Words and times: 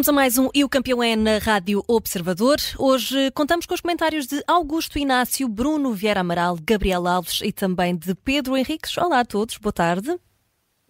Vamos 0.00 0.08
a 0.08 0.12
mais 0.12 0.38
um 0.38 0.48
E 0.54 0.64
o 0.64 0.68
Campeão 0.70 1.02
é 1.02 1.14
na 1.14 1.36
Rádio 1.36 1.84
Observador. 1.86 2.56
Hoje 2.78 3.30
contamos 3.32 3.66
com 3.66 3.74
os 3.74 3.82
comentários 3.82 4.26
de 4.26 4.42
Augusto 4.46 4.98
Inácio, 4.98 5.46
Bruno 5.46 5.92
Vieira 5.92 6.20
Amaral, 6.20 6.56
Gabriel 6.64 7.06
Alves 7.06 7.40
e 7.42 7.52
também 7.52 7.94
de 7.94 8.14
Pedro 8.14 8.56
Henriques. 8.56 8.96
Olá 8.96 9.20
a 9.20 9.24
todos, 9.26 9.58
boa 9.58 9.74
tarde. 9.74 10.18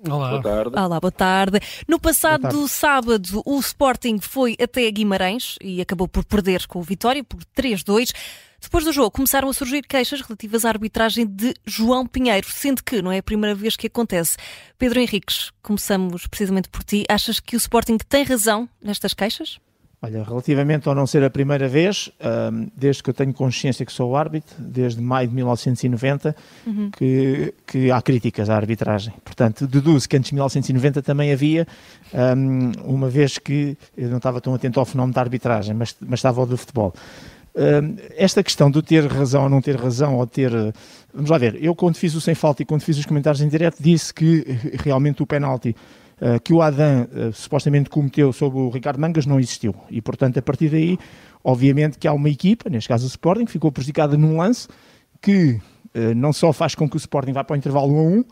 Olá. 0.09 0.31
Boa 0.31 0.43
tarde. 0.43 0.79
Olá, 0.79 1.01
boa 1.01 1.11
tarde. 1.11 1.59
No 1.89 1.99
passado 1.99 2.43
tarde. 2.43 2.69
sábado, 2.69 3.43
o 3.45 3.59
Sporting 3.59 4.21
foi 4.21 4.57
até 4.63 4.89
Guimarães 4.89 5.57
e 5.61 5.81
acabou 5.81 6.07
por 6.07 6.25
perder 6.25 6.69
com 6.69 6.79
o 6.79 6.83
Vitória 6.83 7.25
por 7.25 7.41
3-2. 7.57 8.13
Depois 8.61 8.85
do 8.85 8.93
jogo, 8.93 9.11
começaram 9.11 9.49
a 9.49 9.53
surgir 9.53 9.83
queixas 9.83 10.21
relativas 10.21 10.65
à 10.65 10.69
arbitragem 10.69 11.27
de 11.27 11.55
João 11.67 12.07
Pinheiro, 12.07 12.47
sendo 12.49 12.83
que 12.85 13.01
não 13.01 13.11
é 13.11 13.19
a 13.19 13.23
primeira 13.23 13.55
vez 13.55 13.77
que 13.77 13.87
acontece. 13.87 14.37
Pedro 14.79 15.01
Henriques, 15.01 15.51
começamos 15.63 16.27
precisamente 16.27 16.69
por 16.69 16.85
ti. 16.85 17.05
Achas 17.09 17.41
que 17.41 17.57
o 17.57 17.59
Sporting 17.59 17.97
tem 18.09 18.23
razão 18.23 18.69
nestas 18.83 19.15
queixas? 19.15 19.59
Olha, 20.03 20.23
relativamente 20.23 20.89
ao 20.89 20.95
não 20.95 21.07
ser 21.07 21.23
a 21.23 21.29
primeira 21.29 21.69
vez, 21.69 22.11
desde 22.75 23.03
que 23.03 23.11
eu 23.11 23.15
tenho 23.15 23.35
consciência 23.35 23.85
que 23.85 23.93
sou 23.93 24.17
árbitro, 24.17 24.55
desde 24.59 24.99
maio 24.99 25.29
de 25.29 25.35
1990, 25.35 26.35
uhum. 26.67 26.91
que, 26.91 27.53
que 27.67 27.91
há 27.91 28.01
críticas 28.01 28.49
à 28.49 28.57
arbitragem. 28.57 29.13
Portanto, 29.23 29.67
deduzo 29.67 30.09
que 30.09 30.17
antes 30.17 30.31
de 30.31 30.35
1990 30.37 31.03
também 31.03 31.33
havia, 31.33 31.67
uma 32.83 33.11
vez 33.11 33.37
que 33.37 33.77
eu 33.95 34.09
não 34.09 34.17
estava 34.17 34.41
tão 34.41 34.55
atento 34.55 34.81
ao 34.81 34.87
fenómeno 34.87 35.13
da 35.13 35.21
arbitragem, 35.21 35.75
mas, 35.75 35.95
mas 36.01 36.21
estava 36.21 36.41
ao 36.41 36.47
do 36.47 36.57
futebol 36.57 36.95
esta 38.17 38.43
questão 38.43 38.71
de 38.71 38.81
ter 38.83 39.07
razão 39.07 39.45
ou 39.45 39.49
não 39.49 39.61
ter 39.61 39.77
razão, 39.77 40.17
ou 40.17 40.27
ter. 40.27 40.53
Vamos 41.13 41.31
lá 41.31 41.39
ver, 41.39 41.59
eu 41.63 41.75
quando 41.75 41.97
fiz 41.97 42.15
o 42.15 42.21
sem 42.21 42.35
falta 42.35 42.63
e 42.63 42.65
quando 42.65 42.83
fiz 42.83 42.97
os 42.97 43.07
comentários 43.07 43.41
em 43.43 43.49
direto 43.49 43.83
disse 43.83 44.15
que 44.15 44.45
realmente 44.85 45.23
o 45.23 45.27
penalti 45.27 45.75
uh, 46.21 46.41
que 46.41 46.53
o 46.53 46.63
Adam 46.63 47.09
supostamente 47.33 47.91
cometeu 47.91 48.33
sobre 48.33 48.61
o 48.61 48.69
Ricardo 48.69 49.01
Mangas 49.01 49.27
não 49.27 49.41
existiu. 49.41 49.75
E 49.91 50.01
portanto, 50.01 50.39
a 50.39 50.43
partir 50.43 50.69
daí, 50.69 50.99
obviamente 51.43 51.99
que 51.99 52.07
há 52.07 52.13
uma 52.13 52.29
equipa, 52.29 52.71
neste 52.71 52.89
caso 52.89 53.05
o 53.05 53.09
Sporting, 53.09 53.45
que 53.45 53.53
ficou 53.53 53.73
prejudicada 53.73 54.17
num 54.17 54.37
lance 54.37 54.69
que 55.21 55.61
não 56.15 56.33
só 56.33 56.53
faz 56.53 56.77
com 56.77 56.89
que 56.89 56.97
o 56.97 56.99
Sporting 56.99 57.33
vá 57.33 57.43
para 57.43 57.55
o 57.55 57.57
intervalo 57.57 57.93
1 57.93 57.99
a 57.99 58.03
1 58.03 58.25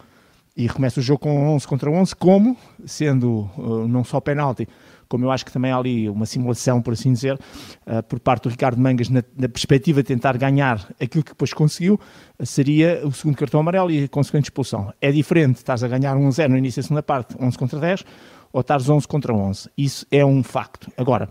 e 0.57 0.67
remece 0.67 1.01
o 1.01 1.03
jogo 1.03 1.21
com 1.21 1.55
11 1.55 1.67
contra 1.67 1.91
11, 1.91 2.17
como, 2.17 2.57
sendo 2.85 3.51
não 3.89 4.05
só 4.05 4.21
penalti, 4.21 4.69
como 5.09 5.25
eu 5.25 5.31
acho 5.31 5.45
que 5.45 5.53
também 5.53 5.73
há 5.73 5.77
ali 5.77 6.09
uma 6.09 6.27
simulação, 6.27 6.83
por 6.83 6.93
assim 6.93 7.13
dizer, 7.13 7.35
uh, 7.35 8.03
por 8.03 8.21
parte 8.21 8.45
do 8.45 8.51
Ricardo 8.51 8.81
Mangas, 8.81 9.09
na, 9.09 9.25
na, 9.37 9.49
perspectiva 9.49 10.03
de 10.03 10.09
tentar 10.09 10.37
ganhar 10.37 10.87
aquilo 11.01 11.25
que 11.25 11.31
depois 11.31 11.53
conseguiu, 11.53 11.99
uh, 12.39 12.47
seria 12.47 13.01
o 13.05 13.13
segundo 13.13 13.37
cartão 13.37 13.61
amarelo 13.61 13.91
e 13.91 14.05
a 14.05 14.09
consequente 14.09 14.45
expulsão. 14.45 14.93
É 15.01 15.11
diferente, 15.11 15.57
estás 15.57 15.83
a 15.83 15.89
ganhar 15.89 16.15
1-0 16.15 16.49
no 16.49 16.59
início 16.59 16.83
da 16.83 16.87
segunda 16.87 17.03
parte, 17.03 17.35
11 17.41 17.59
contra 17.59 17.81
10, 17.81 18.05
ou 18.53 18.61
estás 18.61 18.89
11 18.89 19.09
contra 19.09 19.33
11. 19.33 19.71
Isso 19.77 20.07
é 20.11 20.25
um 20.25 20.43
facto. 20.43 20.91
Agora, 20.97 21.29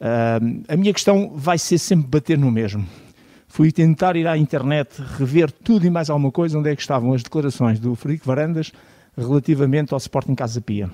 uh, 0.00 0.64
a 0.66 0.76
minha 0.76 0.92
questão 0.92 1.32
vai 1.34 1.58
ser 1.58 1.78
sempre 1.78 2.08
bater 2.08 2.38
no 2.38 2.50
mesmo. 2.50 2.86
Fui 3.46 3.72
tentar 3.72 4.16
ir 4.16 4.26
à 4.26 4.36
internet, 4.36 5.02
rever 5.18 5.50
tudo 5.50 5.86
e 5.86 5.90
mais 5.90 6.10
alguma 6.10 6.30
coisa, 6.30 6.58
onde 6.58 6.70
é 6.70 6.76
que 6.76 6.82
estavam 6.82 7.12
as 7.12 7.22
declarações 7.22 7.78
do 7.78 7.94
Frederico 7.94 8.26
Varandas 8.26 8.72
relativamente 9.16 9.92
ao 9.92 9.98
Sporting 9.98 10.34
Casa 10.34 10.60
Pia 10.60 10.90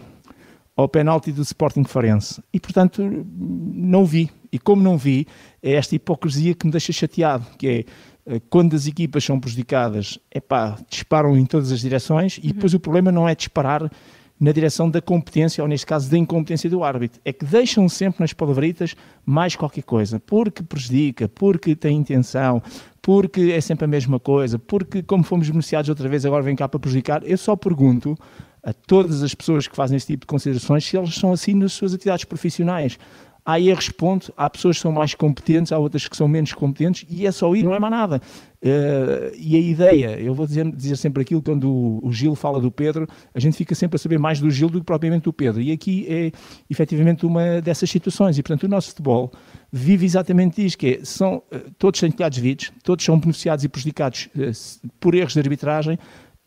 ao 0.76 0.88
penalti 0.88 1.30
do 1.30 1.42
Sporting 1.42 1.84
Farense. 1.84 2.42
E, 2.52 2.58
portanto, 2.58 3.02
não 3.02 4.04
vi. 4.04 4.30
E 4.50 4.58
como 4.58 4.82
não 4.82 4.96
vi, 4.96 5.26
é 5.62 5.72
esta 5.72 5.94
hipocrisia 5.94 6.54
que 6.54 6.66
me 6.66 6.72
deixa 6.72 6.92
chateado, 6.92 7.46
que 7.58 7.68
é 7.68 7.84
eh, 8.26 8.40
quando 8.48 8.74
as 8.74 8.86
equipas 8.86 9.24
são 9.24 9.38
prejudicadas, 9.38 10.18
é 10.30 10.40
pá, 10.40 10.78
disparam 10.88 11.36
em 11.36 11.44
todas 11.44 11.70
as 11.70 11.80
direções 11.80 12.38
e 12.42 12.52
depois 12.52 12.74
o 12.74 12.80
problema 12.80 13.12
não 13.12 13.28
é 13.28 13.34
disparar 13.34 13.90
na 14.38 14.50
direção 14.50 14.90
da 14.90 15.00
competência, 15.00 15.62
ou 15.62 15.68
neste 15.68 15.86
caso 15.86 16.10
da 16.10 16.18
incompetência 16.18 16.68
do 16.68 16.82
árbitro. 16.82 17.20
É 17.24 17.32
que 17.32 17.44
deixam 17.44 17.88
sempre 17.88 18.20
nas 18.20 18.32
palavritas 18.32 18.96
mais 19.24 19.54
qualquer 19.54 19.84
coisa, 19.84 20.18
porque 20.18 20.62
prejudica, 20.62 21.28
porque 21.28 21.76
tem 21.76 21.96
intenção, 21.96 22.60
porque 23.00 23.52
é 23.52 23.60
sempre 23.60 23.84
a 23.84 23.88
mesma 23.88 24.18
coisa, 24.18 24.58
porque 24.58 25.02
como 25.02 25.22
fomos 25.22 25.48
beneficiados 25.48 25.88
outra 25.88 26.08
vez, 26.08 26.26
agora 26.26 26.42
vem 26.42 26.56
cá 26.56 26.68
para 26.68 26.80
prejudicar. 26.80 27.22
Eu 27.24 27.38
só 27.38 27.54
pergunto 27.54 28.16
a 28.64 28.72
todas 28.72 29.22
as 29.22 29.34
pessoas 29.34 29.68
que 29.68 29.76
fazem 29.76 29.96
esse 29.96 30.06
tipo 30.06 30.20
de 30.20 30.26
considerações 30.26 30.84
se 30.84 30.96
elas 30.96 31.14
são 31.14 31.32
assim 31.32 31.54
nas 31.54 31.72
suas 31.72 31.92
atividades 31.94 32.24
profissionais. 32.24 32.98
Há 33.46 33.60
erros, 33.60 33.90
ponto. 33.90 34.32
Há 34.38 34.48
pessoas 34.48 34.76
que 34.76 34.82
são 34.82 34.90
mais 34.90 35.14
competentes, 35.14 35.70
há 35.70 35.76
outras 35.76 36.08
que 36.08 36.16
são 36.16 36.26
menos 36.26 36.54
competentes, 36.54 37.04
e 37.10 37.26
é 37.26 37.30
só 37.32 37.54
isso, 37.54 37.66
não 37.66 37.74
é 37.74 37.78
mais 37.78 37.90
nada. 37.90 38.22
Uh, 38.62 39.36
e 39.38 39.54
a 39.54 39.58
ideia, 39.58 40.18
eu 40.18 40.34
vou 40.34 40.46
dizer, 40.46 40.64
dizer 40.72 40.96
sempre 40.96 41.20
aquilo 41.20 41.42
quando 41.42 41.70
o, 41.70 42.00
o, 42.02 42.10
Gil 42.10 42.34
fala 42.34 42.58
do 42.58 42.70
Pedro, 42.70 43.06
a 43.34 43.38
gente 43.38 43.54
fica 43.54 43.74
sempre 43.74 43.96
a 43.96 43.98
saber 43.98 44.18
mais 44.18 44.40
do 44.40 44.50
Gil 44.50 44.70
do 44.70 44.78
que 44.78 44.86
propriamente 44.86 45.24
do 45.24 45.32
Pedro. 45.34 45.60
E 45.60 45.70
aqui 45.70 46.06
é 46.08 46.32
efetivamente 46.70 47.26
uma 47.26 47.60
dessas 47.60 47.90
situações. 47.90 48.38
E 48.38 48.42
portanto, 48.42 48.62
o 48.64 48.68
nosso 48.68 48.88
futebol 48.88 49.30
vive 49.70 50.06
exatamente 50.06 50.64
isto: 50.64 50.78
que 50.78 50.86
é, 50.86 51.04
são, 51.04 51.42
uh, 51.52 51.70
todos 51.76 52.00
têm 52.00 52.10
telhados 52.10 52.40
todos 52.82 53.04
são 53.04 53.18
beneficiados 53.20 53.62
e 53.62 53.68
prejudicados 53.68 54.30
uh, 54.34 54.88
por 54.98 55.14
erros 55.14 55.34
de 55.34 55.40
arbitragem, 55.40 55.98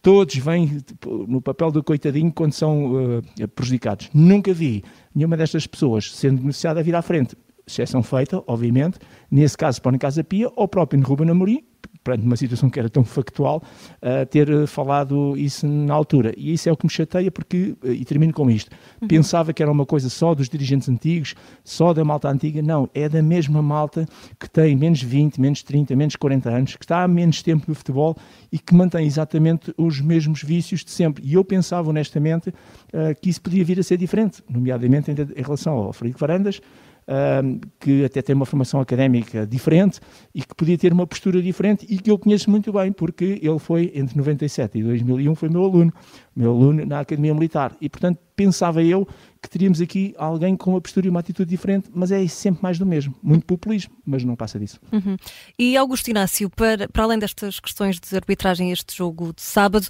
todos 0.08 0.38
vêm 0.38 0.78
no 1.28 1.42
papel 1.42 1.70
do 1.70 1.84
coitadinho 1.84 2.32
quando 2.32 2.54
são 2.54 3.18
uh, 3.18 3.48
prejudicados. 3.54 4.10
Nunca 4.14 4.54
vi 4.54 4.82
nenhuma 5.14 5.36
destas 5.36 5.68
pessoas 5.68 6.16
sendo 6.16 6.38
beneficiada 6.40 6.80
a 6.80 6.84
vir 6.84 6.96
à 6.96 7.02
frente. 7.02 7.36
Exceção 7.68 8.02
feita, 8.02 8.42
obviamente, 8.48 9.00
nesse 9.30 9.58
caso, 9.58 9.82
para 9.82 9.94
o 9.94 10.00
Casa 10.00 10.24
Pia, 10.24 10.50
ou 10.56 10.66
próprio 10.66 11.04
Ruben 11.04 11.30
Amorim, 11.30 11.62
perante 12.08 12.26
uma 12.26 12.38
situação 12.38 12.70
que 12.70 12.80
era 12.80 12.90
tão 12.90 13.04
factual, 13.04 13.62
uh, 14.02 14.26
ter 14.28 14.50
eh, 14.50 14.66
falado 14.66 15.36
isso 15.36 15.68
na 15.68 15.94
altura. 15.94 16.34
E 16.38 16.54
isso 16.54 16.70
é 16.70 16.72
o 16.72 16.78
que 16.78 16.86
me 16.86 16.90
chateia, 16.90 17.30
porque, 17.30 17.76
uh, 17.84 17.92
e 17.92 18.06
termino 18.06 18.32
com 18.32 18.50
isto, 18.50 18.72
uhum. 19.02 19.10
pensava 19.10 19.52
que 19.52 19.62
era 19.62 19.70
uma 19.70 19.86
coisa 19.86 20.10
só 20.10 20.34
dos 20.34 20.48
dirigentes 20.48 20.88
antigos, 20.88 21.36
só 21.66 21.94
da 21.94 22.06
malta 22.06 22.30
antiga. 22.30 22.62
Não, 22.62 22.90
é 22.94 23.10
da 23.10 23.22
mesma 23.22 23.62
malta 23.62 24.08
que 24.40 24.50
tem 24.50 24.74
menos 24.74 25.02
20, 25.02 25.42
menos 25.42 25.62
30, 25.62 25.98
menos 25.98 26.16
40 26.16 26.50
anos, 26.50 26.76
que 26.78 26.86
está 26.86 27.04
há 27.04 27.08
menos 27.10 27.44
tempo 27.44 27.66
no 27.68 27.76
futebol 27.76 28.16
e 28.54 28.58
que 28.58 28.74
mantém 28.74 29.06
exatamente 29.06 29.74
os 29.78 30.00
mesmos 30.00 30.42
vícios 30.42 30.86
de 30.86 30.92
sempre. 30.92 31.22
E 31.26 31.34
eu 31.34 31.44
pensava, 31.44 31.90
honestamente, 31.90 32.50
uh, 32.50 33.20
que 33.22 33.30
isso 33.30 33.42
podia 33.42 33.66
vir 33.66 33.82
a 33.82 33.84
ser 33.84 33.98
diferente, 33.98 34.42
nomeadamente 34.50 35.12
em, 35.12 35.14
em 35.14 35.44
relação 35.44 35.74
ao 35.74 35.92
Frederico 35.92 36.22
Varandas, 36.22 36.62
que 37.80 38.04
até 38.04 38.22
tem 38.22 38.36
uma 38.36 38.46
formação 38.46 38.82
académica 38.82 39.48
diferente 39.48 40.00
e 40.36 40.42
que 40.42 40.54
podia 40.54 40.78
ter 40.78 40.92
uma 40.92 41.08
postura 41.08 41.42
diferente 41.42 41.86
e 41.90 41.98
que 41.98 42.12
eu 42.12 42.20
conheço 42.20 42.50
muito 42.50 42.72
bem, 42.74 42.92
porque 42.92 43.40
ele 43.42 43.60
foi, 43.60 43.92
entre 43.96 44.18
97 44.18 44.78
e 44.78 44.84
2001, 44.84 45.36
foi 45.36 45.50
meu 45.50 45.64
aluno, 45.64 45.94
meu 46.38 46.52
aluno 46.52 46.86
na 46.86 47.00
Academia 47.00 47.34
Militar. 47.34 47.76
E, 47.82 47.90
portanto, 47.90 48.20
pensava 48.36 48.84
eu 48.84 49.08
que 49.42 49.50
teríamos 49.50 49.82
aqui 49.82 50.14
alguém 50.18 50.56
com 50.56 50.72
uma 50.72 50.82
postura 50.82 51.08
e 51.08 51.10
uma 51.10 51.20
atitude 51.20 51.50
diferente, 51.50 51.90
mas 51.94 52.12
é 52.12 52.26
sempre 52.28 52.62
mais 52.62 52.78
do 52.78 52.86
mesmo. 52.86 53.16
Muito 53.24 53.46
populismo, 53.46 53.96
mas 54.06 54.24
não 54.24 54.36
passa 54.36 54.60
disso. 54.60 54.80
Uhum. 54.92 55.18
E 55.58 55.76
Augusto 55.76 56.10
Inácio, 56.10 56.50
para, 56.50 56.88
para 56.88 57.04
além 57.04 57.18
destas 57.18 57.60
questões 57.60 58.00
de 58.00 58.16
arbitragem 58.16 58.72
este 58.72 58.96
jogo 58.96 59.34
de 59.34 59.42
sábado, 59.42 59.88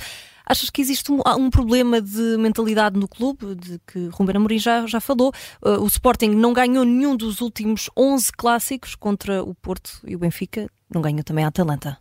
Achas 0.50 0.70
que 0.70 0.80
existe 0.80 1.12
um, 1.12 1.20
um, 1.38 1.50
problema 1.50 2.02
de 2.02 2.38
mentalidade 2.38 2.98
no 2.98 3.06
clube, 3.06 3.54
de 3.54 3.80
que 3.80 4.08
Ruben 4.08 4.38
Amorim 4.38 4.58
já, 4.58 4.88
já 4.88 5.02
falou? 5.02 5.34
Uh, 5.62 5.84
o 5.84 5.88
Sporting 5.88 6.30
não 6.30 6.54
ganhou 6.54 6.86
nenhum 6.86 7.18
dos 7.18 7.42
últimos 7.42 7.90
11 7.98 8.32
clássicos 8.32 8.96
contra 8.96 9.44
o 9.44 9.54
Porto 9.54 10.00
e 10.08 10.16
o 10.16 10.20
Benfica, 10.20 10.70
não 10.90 11.02
ganhou 11.02 11.22
também 11.22 11.44
a 11.44 11.50
Atalanta. 11.50 11.98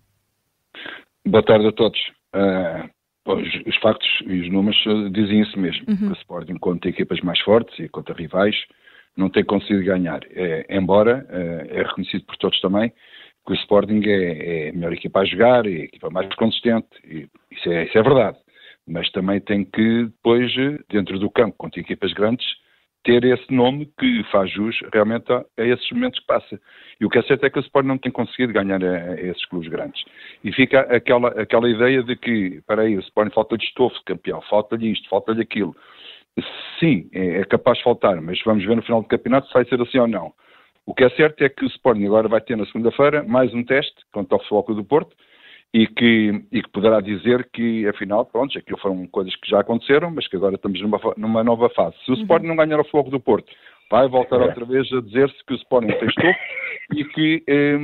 Boa 1.27 1.45
tarde 1.45 1.67
a 1.67 1.73
todos. 1.73 1.99
Uh, 2.33 2.89
os, 3.27 3.67
os, 3.67 3.77
factos 3.77 4.09
e 4.27 4.41
os 4.41 4.51
números 4.51 4.85
uh, 4.87 5.11
dizem 5.11 5.41
isso 5.41 5.59
mesmo. 5.59 5.85
Uhum. 5.89 6.11
o 6.11 6.13
Sporting 6.15 6.55
contra 6.55 6.91
equipas 6.91 7.21
mais 7.21 7.41
fortes 7.41 7.79
e 7.79 7.89
contra 7.89 8.15
rivais 8.15 8.57
não 9.17 9.29
tem 9.29 9.45
conseguido 9.45 9.85
ganhar. 9.85 10.21
É, 10.31 10.67
embora 10.71 11.27
uh, 11.29 11.75
é 11.75 11.83
reconhecido 11.83 12.25
por 12.25 12.37
todos 12.37 12.61
também 12.61 12.93
que 13.47 13.53
o 13.53 13.55
Sporting 13.55 14.03
é, 14.05 14.67
é, 14.67 14.71
a 14.71 14.73
melhor 14.73 14.93
equipa 14.93 15.21
a 15.21 15.25
jogar, 15.25 15.67
é 15.67 15.71
a 15.71 15.85
equipa 15.85 16.11
mais 16.11 16.33
consistente, 16.35 16.89
e 17.05 17.29
isso 17.53 17.71
é, 17.71 17.85
isso 17.85 17.97
é 17.97 18.03
verdade. 18.03 18.37
Mas 18.87 19.11
também 19.13 19.41
tem 19.41 19.65
que, 19.65 20.05
depois, 20.05 20.53
dentro 20.91 21.19
do 21.19 21.31
campo, 21.31 21.55
contra 21.57 21.81
equipas 21.81 22.13
grandes, 22.13 22.47
ter 23.07 23.25
esse 23.25 23.55
nome 23.55 23.89
que 23.99 24.25
faz 24.33 24.51
jus 24.51 24.77
realmente 24.93 25.33
a, 25.33 25.45
a, 25.57 25.65
esses 25.65 25.89
momentos 25.93 26.19
que 26.19 26.27
passa. 26.27 26.61
E 27.01 27.07
o 27.07 27.09
que 27.09 27.19
é 27.19 27.23
certo 27.23 27.47
é 27.47 27.51
que 27.51 27.59
o 27.59 27.63
Sporting 27.63 27.87
não 27.87 27.99
tem 27.99 28.11
conseguido 28.11 28.53
ganhar 28.53 28.83
a, 28.83 29.13
a 29.13 29.21
esses 29.21 29.47
clubes 29.47 29.69
grandes. 29.69 30.03
E 30.43 30.53
fica 30.53 30.81
aquela, 30.81 31.29
aquela 31.41 31.71
ideia 31.71 32.03
de 32.03 32.17
que, 32.17 32.61
para 32.67 32.83
aí, 32.83 32.97
o 32.97 33.01
Sporting 33.01 33.33
falta-lhe 33.33 33.63
estofo, 33.63 33.97
campeão, 34.05 34.43
falta-lhe 34.51 34.91
isto, 34.91 35.09
falta-lhe 35.09 35.41
aquilo. 35.41 35.75
Sim, 36.81 37.09
é, 37.15 37.41
é 37.41 37.45
capaz 37.45 37.79
de 37.79 37.85
faltar, 37.85 38.21
mas 38.21 38.43
vamos 38.45 38.65
ver 38.65 38.75
no 38.75 38.83
final 38.83 39.01
do 39.01 39.09
campeonato 39.09 39.47
se 39.47 39.55
vai 39.55 39.65
ser 39.65 39.81
assim 39.81 39.99
ou 39.99 40.09
não. 40.09 40.33
O 40.85 40.93
que 40.93 41.05
é 41.05 41.11
certo 41.11 41.43
é 41.45 41.49
que 41.49 41.65
o 41.65 41.69
Sporting 41.69 42.07
agora 42.07 42.27
vai 42.27 42.41
ter 42.41 42.57
na 42.57 42.67
segunda-feira 42.67 43.23
mais 43.23 43.55
um 43.55 43.63
teste 43.63 43.95
contra 44.13 44.37
o 44.37 44.41
Futebol 44.41 44.75
do 44.75 44.85
Porto 44.85 45.15
e 45.77 45.87
que, 45.87 46.43
e 46.51 46.63
que 46.63 46.71
poderá 46.71 47.03
dizer 47.03 47.51
que, 47.53 47.87
afinal, 47.87 48.25
pronto, 48.25 48.57
aquilo 48.57 48.79
foram 48.79 49.07
coisas 49.09 49.37
que 49.37 49.51
já 49.51 49.61
aconteceram, 49.61 50.11
mas 50.11 50.27
que 50.27 50.35
agora 50.35 50.55
estamos 50.55 50.81
numa, 50.81 50.99
numa 51.19 51.45
nova 51.45 51.69
fase. 51.69 51.95
Se 52.03 52.11
o 52.11 52.15
uhum. 52.15 52.23
Sporting 52.23 52.47
não 52.47 52.57
ganhar 52.57 52.81
o 52.81 52.85
Futebol 52.85 53.11
do 53.11 53.21
Porto, 53.21 53.53
vai 53.91 54.09
voltar 54.09 54.41
outra 54.41 54.65
vez 54.65 54.91
a 54.91 55.03
dizer-se 55.03 55.37
que 55.45 55.53
o 55.53 55.57
Sporting 55.57 55.89
testou 55.89 56.35
e 56.95 57.05
que... 57.05 57.45
Eh, 57.47 57.79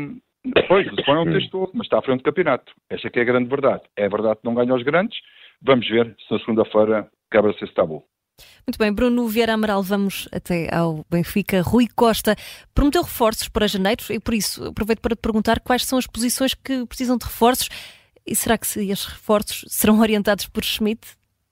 Pois, 0.66 0.86
o 0.86 0.94
Sporting 0.98 1.30
não 1.30 1.38
testou, 1.38 1.70
mas 1.74 1.86
está 1.86 1.98
à 1.98 2.02
frente 2.02 2.20
do 2.20 2.24
campeonato. 2.24 2.72
Esta 2.88 3.08
é, 3.08 3.10
é 3.14 3.20
a 3.20 3.24
grande 3.24 3.48
verdade. 3.48 3.82
É 3.94 4.08
verdade 4.08 4.40
que 4.40 4.44
não 4.44 4.54
ganha 4.54 4.74
os 4.74 4.82
grandes. 4.82 5.16
Vamos 5.60 5.86
ver 5.86 6.16
se 6.18 6.32
na 6.32 6.40
segunda-feira 6.40 7.08
quebra-se 7.30 7.62
esse 7.62 7.74
tabu. 7.74 8.02
Muito 8.66 8.78
bem, 8.78 8.92
Bruno 8.92 9.26
Vieira 9.28 9.54
Amaral, 9.54 9.82
vamos 9.82 10.28
até 10.32 10.72
ao 10.74 11.04
Benfica. 11.10 11.62
Rui 11.62 11.88
Costa 11.88 12.36
prometeu 12.74 13.02
reforços 13.02 13.48
para 13.48 13.66
janeiro 13.66 14.04
e 14.10 14.20
por 14.20 14.34
isso 14.34 14.64
aproveito 14.64 15.00
para 15.00 15.16
te 15.16 15.20
perguntar 15.20 15.60
quais 15.60 15.84
são 15.84 15.98
as 15.98 16.06
posições 16.06 16.54
que 16.54 16.86
precisam 16.86 17.16
de 17.16 17.24
reforços 17.24 17.68
e 18.26 18.36
será 18.36 18.56
que 18.56 18.66
esses 18.66 19.04
reforços 19.04 19.64
serão 19.68 19.98
orientados 20.00 20.46
por 20.46 20.64
Schmidt? 20.64 21.00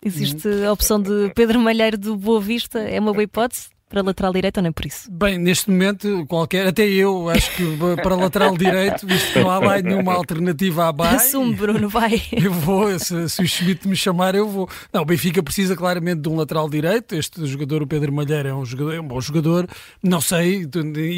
Existe 0.03 0.49
a 0.67 0.73
opção 0.73 1.01
de 1.01 1.31
Pedro 1.35 1.61
Malheiro 1.61 1.99
do 1.99 2.17
Boa 2.17 2.41
Vista? 2.41 2.79
É 2.79 2.99
uma 2.99 3.13
boa 3.13 3.25
hipótese? 3.25 3.69
Para 3.91 4.03
lateral 4.03 4.33
direito 4.33 4.59
ou 4.59 4.63
nem 4.63 4.71
por 4.71 4.87
isso? 4.87 5.11
Bem, 5.11 5.37
neste 5.37 5.69
momento, 5.69 6.25
qualquer, 6.27 6.69
até 6.69 6.87
eu 6.89 7.29
acho 7.29 7.51
que 7.57 7.65
para 8.01 8.15
lateral 8.15 8.57
direito, 8.57 9.05
visto 9.05 9.33
que 9.33 9.41
não 9.41 9.51
há 9.51 9.59
lá 9.59 9.83
nenhuma 9.83 10.15
alternativa 10.15 10.87
à 10.87 10.93
base. 10.93 11.27
Assume, 11.27 11.57
Bruno, 11.57 11.89
vai. 11.89 12.23
Eu 12.31 12.53
vou, 12.53 12.97
se, 13.01 13.29
se, 13.29 13.43
o 13.43 13.49
Schmidt 13.49 13.89
me 13.89 13.97
chamar, 13.97 14.37
eu 14.37 14.49
vou. 14.49 14.69
Não, 14.93 15.03
o 15.03 15.05
Benfica 15.05 15.43
precisa 15.43 15.75
claramente 15.75 16.21
de 16.21 16.29
um 16.29 16.37
lateral 16.37 16.71
direito. 16.71 17.17
Este 17.17 17.45
jogador, 17.45 17.83
o 17.83 17.87
Pedro 17.87 18.13
Malheiro, 18.13 18.49
é 18.49 18.55
um, 18.55 18.65
jogador, 18.65 18.95
é 18.95 19.01
um 19.01 19.09
bom 19.09 19.21
jogador. 19.21 19.69
Não 20.01 20.21
sei, 20.21 20.69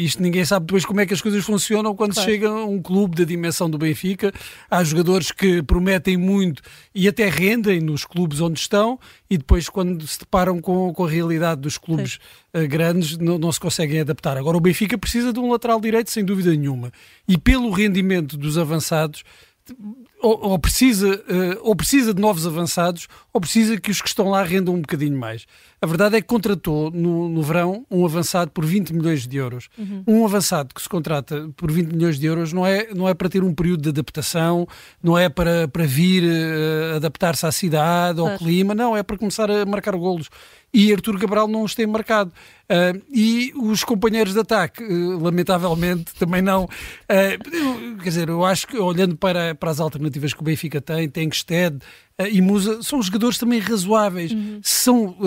isto 0.01 0.19
ninguém 0.19 0.43
sabe 0.43 0.65
depois 0.65 0.83
como 0.83 0.99
é 0.99 1.05
que 1.05 1.13
as 1.13 1.21
coisas 1.21 1.45
funcionam 1.45 1.95
quando 1.95 2.15
claro. 2.15 2.27
chega 2.27 2.51
um 2.51 2.81
clube 2.81 3.17
da 3.17 3.23
dimensão 3.23 3.69
do 3.69 3.77
Benfica. 3.77 4.33
Há 4.67 4.83
jogadores 4.83 5.31
que 5.31 5.61
prometem 5.61 6.17
muito 6.17 6.63
e 6.95 7.07
até 7.07 7.29
rendem 7.29 7.79
nos 7.79 8.03
clubes 8.03 8.41
onde 8.41 8.59
estão 8.59 8.99
e 9.29 9.37
depois, 9.37 9.69
quando 9.69 10.07
se 10.07 10.17
deparam 10.19 10.59
com, 10.59 10.91
com 10.91 11.05
a 11.05 11.09
realidade 11.09 11.61
dos 11.61 11.77
clubes. 11.77 12.13
Sim 12.13 12.42
grandes 12.69 13.17
não, 13.17 13.37
não, 13.37 13.51
se 13.51 13.59
conseguem 13.59 14.01
adaptar. 14.01 14.37
Agora, 14.37 14.57
o 14.57 14.61
Benfica 14.61 14.97
precisa 14.97 15.33
de 15.33 15.39
um 15.39 15.51
lateral 15.51 15.79
direito, 15.81 16.11
sem 16.11 16.23
dúvida 16.23 16.51
nenhuma. 16.51 16.91
E 17.27 17.37
pelo 17.37 17.71
rendimento 17.71 18.37
dos 18.37 18.57
avançados, 18.57 19.23
ou, 20.23 20.51
ou, 20.51 20.57
precisa, 20.57 21.15
uh, 21.15 21.59
ou 21.61 21.75
precisa 21.75 22.13
de 22.13 22.21
novos 22.21 22.47
avançados, 22.47 23.09
ou 23.33 23.41
precisa 23.41 23.77
que 23.77 23.91
os 23.91 24.01
que 24.01 24.07
estão 24.07 24.29
lá 24.29 24.41
rendam 24.41 24.73
um 24.73 24.79
bocadinho 24.79 25.19
mais. 25.19 25.45
A 25.81 25.85
verdade 25.85 26.15
é 26.15 26.21
que 26.21 26.27
contratou 26.27 26.89
no, 26.89 27.27
no 27.27 27.43
verão 27.43 27.85
um 27.91 28.05
avançado 28.05 28.49
por 28.49 28.65
20 28.65 28.93
milhões 28.93 29.27
de 29.27 29.35
euros. 29.35 29.67
Uhum. 29.77 30.03
Um 30.07 30.25
avançado 30.25 30.73
que 30.73 30.81
se 30.81 30.87
contrata 30.87 31.49
por 31.57 31.69
20 31.69 31.91
milhões 31.91 32.17
de 32.17 32.25
euros 32.25 32.53
não 32.53 32.65
é, 32.65 32.87
não 32.95 33.09
é 33.09 33.13
para 33.13 33.27
ter 33.27 33.43
um 33.43 33.53
período 33.53 33.81
de 33.81 33.89
adaptação, 33.89 34.65
não 35.03 35.17
é 35.17 35.27
para, 35.27 35.67
para 35.67 35.85
vir 35.85 36.23
uh, 36.23 36.95
adaptar-se 36.95 37.45
à 37.45 37.51
cidade, 37.51 38.21
ao 38.21 38.37
clima, 38.37 38.73
não, 38.73 38.95
é 38.95 39.03
para 39.03 39.17
começar 39.17 39.51
a 39.51 39.65
marcar 39.65 39.93
golos 39.97 40.29
e 40.73 40.91
Artur 40.91 41.19
Cabral 41.19 41.47
não 41.47 41.61
os 41.61 41.75
tem 41.75 41.85
marcado. 41.85 42.31
Uh, 42.63 42.99
e 43.13 43.53
os 43.55 43.83
companheiros 43.83 44.33
de 44.33 44.39
ataque, 44.39 44.83
uh, 44.83 45.19
lamentavelmente, 45.19 46.15
também 46.15 46.41
não. 46.41 46.63
Uh, 46.63 47.97
quer 47.97 48.09
dizer, 48.09 48.29
eu 48.29 48.43
acho 48.43 48.65
que 48.65 48.77
olhando 48.77 49.15
para, 49.15 49.53
para 49.53 49.69
as 49.69 49.79
alternativas 49.79 50.12
que 50.33 50.41
o 50.41 50.43
Benfica 50.43 50.81
tem, 50.81 51.09
tem 51.09 51.31
Sted 51.31 51.79
e 52.31 52.41
Musa, 52.41 52.81
são 52.83 53.01
jogadores 53.01 53.37
também 53.37 53.59
razoáveis. 53.59 54.31
Uhum. 54.31 54.59
São 54.61 55.17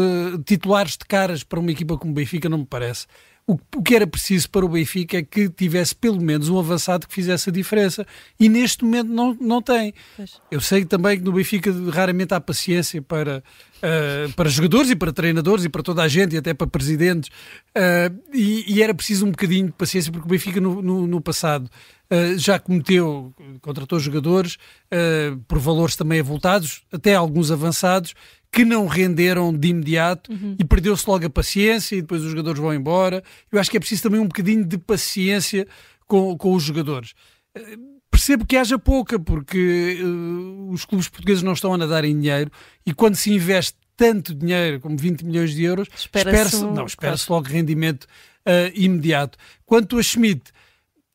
titulares 0.45 0.93
de 0.93 1.05
caras 1.07 1.43
para 1.43 1.59
uma 1.59 1.71
equipa 1.71 1.97
como 1.97 2.13
o 2.13 2.15
Benfica, 2.15 2.49
não 2.49 2.59
me 2.59 2.67
parece. 2.67 3.07
O, 3.49 3.57
o 3.77 3.83
que 3.83 3.95
era 3.95 4.07
preciso 4.09 4.51
para 4.51 4.67
o 4.67 4.69
Benfica 4.69 5.19
é 5.19 5.23
que 5.23 5.49
tivesse 5.49 5.95
pelo 5.95 6.21
menos 6.21 6.49
um 6.49 6.59
avançado 6.59 7.07
que 7.07 7.15
fizesse 7.15 7.49
a 7.49 7.53
diferença. 7.53 8.05
E 8.41 8.49
neste 8.49 8.85
momento 8.85 9.09
não, 9.09 9.35
não 9.41 9.63
tem. 9.63 9.95
Pois. 10.17 10.41
Eu 10.51 10.61
sei 10.61 10.85
também 10.85 11.19
que 11.19 11.25
no 11.25 11.33
Benfica 11.33 11.73
raramente 11.93 12.35
há 12.35 12.41
paciência 12.41 13.01
para, 13.01 13.45
uh, 13.79 14.33
para 14.33 14.49
jogadores 14.49 14.91
e 14.91 14.97
para 14.97 15.13
treinadores 15.13 15.65
e 15.65 15.69
para 15.69 15.81
toda 15.81 16.03
a 16.03 16.09
gente 16.09 16.35
e 16.35 16.39
até 16.39 16.53
para 16.53 16.67
presidentes. 16.67 17.31
Uh, 17.69 18.19
e, 18.35 18.75
e, 18.75 18.83
era 18.83 18.93
preciso 18.93 19.25
um 19.25 19.31
bocadinho 19.31 19.67
de 19.67 19.73
paciência 19.73 20.11
porque 20.11 20.27
o 20.27 20.31
Benfica 20.31 20.61
no, 20.61 20.83
no, 20.83 21.07
no 21.07 21.21
passado 21.21 21.71
Uh, 22.09 22.39
já 22.39 22.57
cometeu, 22.57 23.35
contratou 23.61 23.99
jogadores 23.99 24.55
uh, 24.55 25.37
por 25.49 25.59
valores 25.59 25.97
também 25.97 26.21
avultados, 26.21 26.85
até 26.93 27.17
alguns 27.17 27.51
avançados, 27.51 28.15
que 28.53 28.65
não 28.65 28.87
renderam 28.87 29.53
de 29.53 29.69
imediato 29.69 30.33
uhum. 30.33 30.57
e 30.59 30.65
perdeu-se 30.65 31.09
logo 31.09 31.27
a 31.27 31.31
paciência 31.31 31.97
e 31.97 32.01
depois 32.01 32.23
os 32.23 32.31
jogadores 32.31 32.61
vão 32.61 32.73
embora. 32.73 33.23
Eu 33.51 33.61
acho 33.61 33.71
que 33.71 33.77
é 33.77 33.81
preciso 33.81 34.05
também 34.05 34.21
um 34.21 34.27
bocadinho 34.29 34.65
de 34.65 34.79
paciência 34.79 35.67
com, 36.07 36.37
com 36.37 36.55
os 36.55 36.63
jogadores. 36.63 37.13
Eh, 37.55 37.77
percebo 38.11 38.47
que 38.47 38.57
haja 38.57 38.79
pouca, 38.79 39.19
porque 39.19 40.01
uh, 40.03 40.71
os 40.71 40.85
clubes 40.85 41.09
portugueses 41.09 41.43
não 41.43 41.53
estão 41.53 41.75
a 41.75 41.79
nadar 41.79 42.05
em 42.05 42.19
dinheiro 42.19 42.51
e 42.85 42.95
quando 42.95 43.15
se 43.15 43.31
investe 43.33 43.77
tanto 43.97 44.35
dinheiro 44.35 44.81
como 44.81 44.97
20 44.97 45.25
milhões 45.25 45.55
de 45.55 45.65
euros, 45.65 45.89
espera-se 45.95 46.57
espera 46.57 46.73
não, 46.73 46.87
espera 46.87 47.17
logo 47.29 47.49
rendimento 47.49 48.05
uh, 48.05 48.73
imediato. 48.75 49.39
Quanto 49.65 49.99
a 49.99 50.03
Schmidt, 50.03 50.53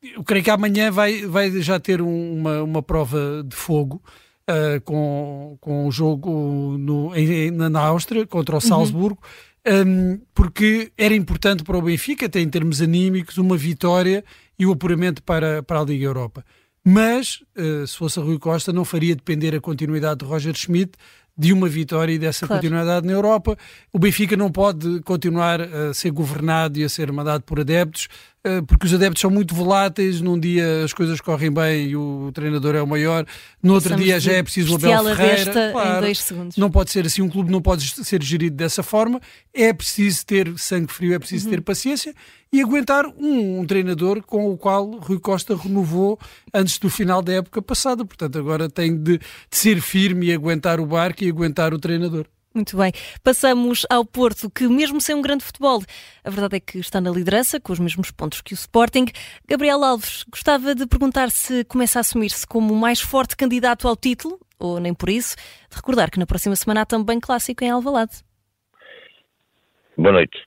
eu 0.01 0.23
creio 0.23 0.43
que 0.43 0.49
amanhã 0.49 0.91
vai, 0.91 1.25
vai 1.25 1.51
já 1.61 1.79
ter 1.79 2.01
um, 2.01 2.37
uma, 2.37 2.63
uma 2.63 2.83
prova 2.83 3.43
de 3.45 3.55
fogo 3.55 4.01
uh, 4.49 4.81
com, 4.81 5.57
com 5.59 5.87
o 5.87 5.91
jogo 5.91 6.77
no, 6.77 7.15
em, 7.15 7.51
na 7.51 7.81
Áustria 7.81 8.25
contra 8.25 8.55
o 8.55 8.57
uhum. 8.57 8.61
Salzburgo, 8.61 9.21
uhum. 9.67 10.13
um, 10.13 10.21
porque 10.33 10.91
era 10.97 11.13
importante 11.13 11.63
para 11.63 11.77
o 11.77 11.81
Benfica, 11.81 12.25
até 12.25 12.39
em 12.39 12.49
termos 12.49 12.81
anímicos, 12.81 13.37
uma 13.37 13.57
vitória 13.57 14.23
e 14.57 14.65
o 14.65 14.71
apuramento 14.71 15.23
para, 15.23 15.63
para 15.63 15.79
a 15.79 15.83
Liga 15.83 16.05
Europa. 16.05 16.45
Mas, 16.83 17.43
uh, 17.57 17.85
se 17.85 17.95
fosse 17.95 18.19
a 18.19 18.23
Rui 18.23 18.39
Costa, 18.39 18.73
não 18.73 18.83
faria 18.83 19.15
depender 19.15 19.55
a 19.55 19.61
continuidade 19.61 20.19
de 20.19 20.25
Roger 20.25 20.55
Schmidt 20.55 20.93
de 21.37 21.53
uma 21.53 21.67
vitória 21.67 22.13
e 22.13 22.19
dessa 22.19 22.45
claro. 22.45 22.61
continuidade 22.61 23.05
na 23.07 23.13
Europa. 23.13 23.57
O 23.91 23.97
Benfica 23.97 24.35
não 24.35 24.51
pode 24.51 25.01
continuar 25.01 25.61
a 25.61 25.93
ser 25.93 26.11
governado 26.11 26.77
e 26.77 26.83
a 26.83 26.89
ser 26.89 27.11
mandado 27.11 27.43
por 27.43 27.59
adeptos 27.59 28.07
porque 28.67 28.87
os 28.87 28.93
adeptos 28.93 29.21
são 29.21 29.29
muito 29.29 29.53
voláteis, 29.53 30.19
num 30.19 30.39
dia 30.39 30.83
as 30.83 30.93
coisas 30.93 31.21
correm 31.21 31.51
bem 31.51 31.89
e 31.89 31.95
o 31.95 32.31
treinador 32.33 32.75
é 32.75 32.81
o 32.81 32.87
maior, 32.87 33.25
no 33.61 33.73
outro 33.73 33.95
dia 33.95 34.19
já 34.19 34.33
é 34.33 34.41
preciso 34.43 34.73
o 34.73 34.75
Abel 34.75 35.15
Ferreira. 35.15 35.71
Claro, 35.71 36.07
não 36.57 36.71
pode 36.71 36.91
ser 36.91 37.05
assim, 37.05 37.21
um 37.21 37.29
clube 37.29 37.51
não 37.51 37.61
pode 37.61 37.87
ser 38.03 38.23
gerido 38.23 38.55
dessa 38.55 38.81
forma, 38.81 39.21
é 39.53 39.71
preciso 39.71 40.25
ter 40.25 40.51
sangue 40.57 40.91
frio, 40.91 41.13
é 41.13 41.19
preciso 41.19 41.45
uhum. 41.45 41.51
ter 41.51 41.61
paciência 41.61 42.15
e 42.51 42.59
aguentar 42.61 43.05
um, 43.05 43.59
um, 43.59 43.65
treinador 43.65 44.21
com 44.23 44.51
o 44.51 44.57
qual 44.57 44.89
Rui 44.89 45.19
Costa 45.19 45.55
renovou 45.55 46.19
antes 46.53 46.79
do 46.79 46.89
final 46.89 47.21
da 47.21 47.33
época 47.33 47.61
passada, 47.61 48.03
portanto 48.03 48.39
agora 48.39 48.69
tem 48.69 48.97
de, 48.97 49.19
de 49.19 49.23
ser 49.51 49.79
firme 49.81 50.27
e 50.27 50.33
aguentar 50.33 50.79
o 50.79 50.85
barco 50.85 51.23
e 51.23 51.29
aguentar 51.29 51.73
o 51.73 51.79
treinador. 51.79 52.25
Muito 52.53 52.75
bem. 52.75 52.91
Passamos 53.23 53.85
ao 53.89 54.05
Porto, 54.05 54.49
que 54.49 54.67
mesmo 54.67 54.99
sem 54.99 55.15
um 55.15 55.21
grande 55.21 55.43
futebol, 55.43 55.81
a 56.23 56.29
verdade 56.29 56.57
é 56.57 56.59
que 56.59 56.79
está 56.79 56.99
na 56.99 57.09
liderança, 57.09 57.61
com 57.61 57.71
os 57.71 57.79
mesmos 57.79 58.11
pontos 58.11 58.41
que 58.41 58.53
o 58.53 58.55
Sporting. 58.55 59.05
Gabriel 59.47 59.83
Alves, 59.83 60.25
gostava 60.29 60.75
de 60.75 60.85
perguntar 60.85 61.31
se 61.31 61.63
começa 61.63 61.99
a 61.99 62.01
assumir-se 62.01 62.45
como 62.45 62.73
o 62.73 62.77
mais 62.77 62.99
forte 62.99 63.37
candidato 63.37 63.87
ao 63.87 63.95
título, 63.95 64.37
ou 64.59 64.79
nem 64.79 64.93
por 64.93 65.09
isso, 65.09 65.35
de 65.69 65.77
recordar 65.77 66.11
que 66.11 66.19
na 66.19 66.25
próxima 66.25 66.55
semana 66.55 66.81
há 66.81 66.85
também 66.85 67.19
clássico 67.21 67.63
em 67.63 67.69
Alvalade. 67.69 68.21
Boa 69.97 70.11
noite. 70.11 70.37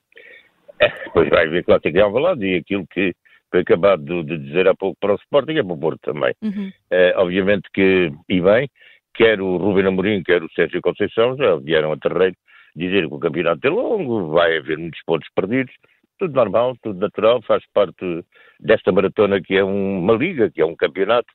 É, 0.81 0.91
pois 1.13 1.29
vai 1.31 1.47
haver 1.47 1.65
clássico 1.65 1.97
em 1.97 2.01
Alvalade 2.01 2.45
e 2.45 2.57
aquilo 2.57 2.87
que 2.87 3.15
foi 3.51 3.61
acabado 3.61 4.25
de 4.25 4.39
dizer 4.39 4.69
há 4.69 4.75
pouco 4.75 4.99
para 5.01 5.13
o 5.13 5.17
Sporting 5.17 5.53
é 5.53 5.63
para 5.63 5.73
o 5.73 5.79
Porto 5.79 6.01
também. 6.03 6.35
Uhum. 6.43 6.73
É, 6.91 7.15
obviamente 7.17 7.69
que, 7.73 8.11
e 8.29 8.41
bem, 8.41 8.69
quer 9.15 9.41
o 9.41 9.57
Rubem 9.57 9.87
Amorim, 9.87 10.23
quer 10.23 10.43
o 10.43 10.51
Sérgio 10.53 10.81
Conceição, 10.83 11.37
já 11.37 11.57
vieram 11.57 11.93
a 11.93 11.97
terreiro 11.97 12.37
dizer 12.77 13.09
que 13.09 13.15
o 13.15 13.19
campeonato 13.19 13.67
é 13.67 13.71
longo, 13.71 14.29
vai 14.33 14.57
haver 14.59 14.79
muitos 14.79 15.01
pontos 15.05 15.29
perdidos, 15.35 15.73
tudo 16.19 16.35
normal, 16.35 16.77
tudo 16.83 16.99
natural, 16.99 17.41
faz 17.43 17.63
parte 17.73 18.25
desta 18.61 18.93
maratona 18.93 19.41
que 19.41 19.57
é 19.57 19.65
uma 19.65 20.15
liga, 20.15 20.51
que 20.51 20.61
é 20.61 20.67
um 20.67 20.77
campeonato, 20.77 21.29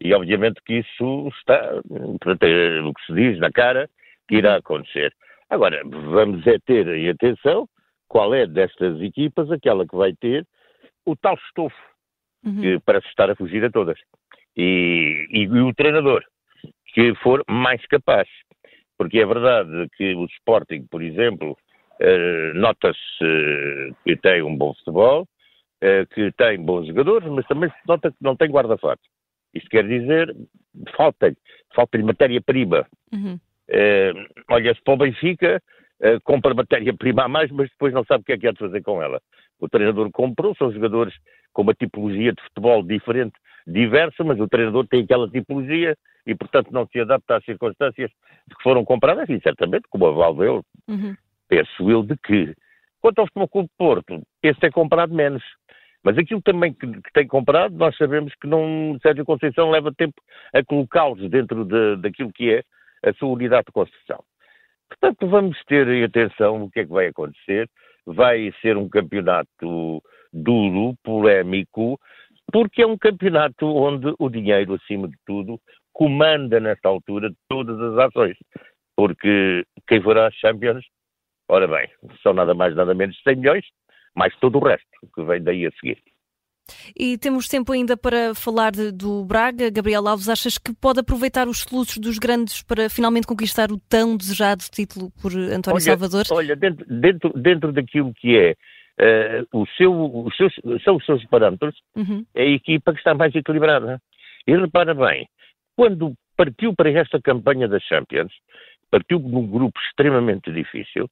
e 0.00 0.14
obviamente 0.14 0.60
que 0.64 0.78
isso 0.78 1.28
está, 1.38 1.80
portanto, 1.88 2.42
é 2.44 2.80
o 2.80 2.94
que 2.94 3.06
se 3.06 3.12
diz 3.14 3.38
na 3.38 3.50
cara, 3.50 3.88
que 4.28 4.36
irá 4.36 4.56
acontecer. 4.56 5.12
Agora, 5.50 5.82
vamos 5.84 6.46
é 6.46 6.58
ter 6.58 6.86
em 6.88 7.08
atenção 7.08 7.66
qual 8.06 8.34
é 8.34 8.46
destas 8.46 9.00
equipas 9.00 9.50
aquela 9.50 9.86
que 9.86 9.96
vai 9.96 10.14
ter 10.14 10.46
o 11.04 11.16
tal 11.16 11.34
estofo, 11.34 11.76
uhum. 12.44 12.60
que 12.60 12.78
parece 12.84 13.06
estar 13.08 13.30
a 13.30 13.36
fugir 13.36 13.64
a 13.64 13.70
todas. 13.70 13.98
E, 14.56 15.26
e, 15.30 15.42
e 15.44 15.60
o 15.60 15.74
treinador, 15.74 16.22
que 16.98 17.14
for 17.22 17.44
mais 17.48 17.84
capaz. 17.86 18.28
Porque 18.96 19.20
é 19.20 19.24
verdade 19.26 19.88
que 19.96 20.16
o 20.16 20.24
Sporting, 20.24 20.84
por 20.90 21.00
exemplo, 21.00 21.56
eh, 22.00 22.52
nota-se 22.54 22.98
eh, 23.22 23.90
que 24.04 24.16
tem 24.16 24.42
um 24.42 24.56
bom 24.56 24.74
futebol, 24.74 25.28
eh, 25.80 26.04
que 26.06 26.32
tem 26.32 26.60
bons 26.60 26.88
jogadores, 26.88 27.28
mas 27.28 27.46
também 27.46 27.70
se 27.70 27.76
nota 27.86 28.10
que 28.10 28.16
não 28.20 28.34
tem 28.34 28.50
guarda-fatos. 28.50 29.06
Isto 29.54 29.68
quer 29.68 29.86
dizer, 29.86 30.34
falta-lhe, 30.96 31.36
falta-lhe 31.72 32.02
matéria-prima. 32.02 32.84
Uhum. 33.12 33.38
Olha-se 34.50 34.82
para 34.82 34.94
o 34.94 34.96
Benfica, 34.96 35.62
compra 36.24 36.52
matéria-prima 36.52 37.24
a 37.24 37.28
mais, 37.28 37.50
mas 37.52 37.70
depois 37.70 37.94
não 37.94 38.04
sabe 38.04 38.22
o 38.22 38.24
que 38.24 38.32
é 38.32 38.38
que 38.38 38.48
há 38.48 38.52
de 38.52 38.58
fazer 38.58 38.82
com 38.82 39.00
ela. 39.00 39.22
O 39.60 39.68
treinador 39.68 40.10
comprou, 40.10 40.54
são 40.56 40.72
jogadores 40.72 41.14
com 41.52 41.62
uma 41.62 41.74
tipologia 41.74 42.32
de 42.32 42.42
futebol 42.44 42.82
diferente, 42.82 43.34
diversa, 43.66 44.24
mas 44.24 44.38
o 44.40 44.48
treinador 44.48 44.86
tem 44.86 45.02
aquela 45.02 45.28
tipologia 45.28 45.96
e, 46.26 46.34
portanto, 46.34 46.70
não 46.70 46.86
se 46.86 47.00
adapta 47.00 47.36
às 47.36 47.44
circunstâncias 47.44 48.10
que 48.10 48.62
foram 48.62 48.84
compradas, 48.84 49.28
e 49.28 49.40
certamente, 49.40 49.86
como 49.90 50.06
a 50.06 50.12
Valveu, 50.12 50.62
uhum. 50.88 51.14
penso 51.48 51.90
eu, 51.90 52.02
de 52.02 52.16
que, 52.16 52.54
quanto 53.00 53.18
ao 53.18 53.26
Futebol 53.26 53.48
Clube 53.48 53.68
de 53.68 53.74
Porto, 53.76 54.22
esse 54.42 54.64
é 54.64 54.70
comprado 54.70 55.14
menos. 55.14 55.42
Mas 56.02 56.16
aquilo 56.16 56.40
também 56.42 56.72
que, 56.72 56.86
que, 56.86 57.12
tem 57.12 57.26
comprado, 57.26 57.74
nós 57.74 57.96
sabemos 57.96 58.32
que 58.40 58.46
não, 58.46 58.98
Sérgio 59.02 59.24
Conceição 59.24 59.70
leva 59.70 59.92
tempo 59.92 60.14
a 60.54 60.62
colocá-los 60.64 61.28
dentro 61.28 61.64
de, 61.64 61.96
daquilo 61.96 62.32
que 62.32 62.54
é 62.54 62.62
a 63.08 63.12
sua 63.14 63.28
unidade 63.28 63.66
de 63.66 63.72
construção. 63.72 64.22
Portanto, 64.88 65.26
vamos 65.26 65.62
ter 65.64 66.04
atenção 66.04 66.64
o 66.64 66.70
que 66.70 66.80
é 66.80 66.84
que 66.84 66.92
vai 66.92 67.08
acontecer. 67.08 67.68
Vai 68.14 68.52
ser 68.62 68.76
um 68.76 68.88
campeonato 68.88 70.02
duro, 70.32 70.94
polémico, 71.02 72.00
porque 72.50 72.82
é 72.82 72.86
um 72.86 72.96
campeonato 72.96 73.66
onde 73.66 74.14
o 74.18 74.30
dinheiro, 74.30 74.74
acima 74.74 75.08
de 75.08 75.16
tudo, 75.26 75.60
comanda 75.92 76.58
nesta 76.58 76.88
altura 76.88 77.30
todas 77.48 77.78
as 77.80 78.06
ações. 78.06 78.36
Porque 78.96 79.64
quem 79.86 80.02
for 80.02 80.16
às 80.16 80.34
Champions, 80.34 80.84
ora 81.48 81.68
bem, 81.68 81.88
são 82.22 82.32
nada 82.32 82.54
mais 82.54 82.74
nada 82.74 82.94
menos 82.94 83.14
de 83.16 83.22
100 83.22 83.36
milhões, 83.36 83.64
mais 84.16 84.34
todo 84.36 84.58
o 84.58 84.64
resto 84.64 84.86
que 85.14 85.22
vem 85.22 85.42
daí 85.42 85.66
a 85.66 85.70
seguir. 85.72 86.02
E 86.98 87.18
temos 87.18 87.48
tempo 87.48 87.72
ainda 87.72 87.96
para 87.96 88.34
falar 88.34 88.72
de, 88.72 88.92
do 88.92 89.24
Braga. 89.24 89.70
Gabriel 89.70 90.06
Alves, 90.06 90.28
achas 90.28 90.58
que 90.58 90.74
pode 90.74 91.00
aproveitar 91.00 91.48
os 91.48 91.60
soluços 91.60 91.98
dos 91.98 92.18
grandes 92.18 92.62
para 92.62 92.88
finalmente 92.88 93.26
conquistar 93.26 93.70
o 93.70 93.78
tão 93.88 94.16
desejado 94.16 94.62
título 94.70 95.10
por 95.20 95.32
António 95.32 95.76
olha, 95.76 95.80
Salvador? 95.80 96.24
Olha, 96.30 96.56
dentro, 96.56 96.84
dentro, 96.88 97.32
dentro 97.34 97.72
daquilo 97.72 98.12
que 98.14 98.36
é 98.36 98.54
uh, 98.98 99.60
o 99.60 99.66
seu, 99.76 99.92
os 99.92 100.36
seus, 100.36 100.54
são 100.84 100.96
os 100.96 101.04
seus 101.04 101.24
parâmetros, 101.26 101.76
uhum. 101.96 102.24
é 102.34 102.42
a 102.42 102.50
equipa 102.50 102.92
que 102.92 102.98
está 102.98 103.14
mais 103.14 103.34
equilibrada. 103.34 104.00
E 104.46 104.56
repara 104.56 104.94
bem, 104.94 105.28
quando 105.76 106.14
partiu 106.36 106.74
para 106.74 106.90
esta 106.90 107.20
campanha 107.20 107.68
das 107.68 107.82
Champions, 107.82 108.32
partiu 108.90 109.18
num 109.18 109.46
grupo 109.46 109.78
extremamente 109.80 110.52
difícil, 110.52 111.08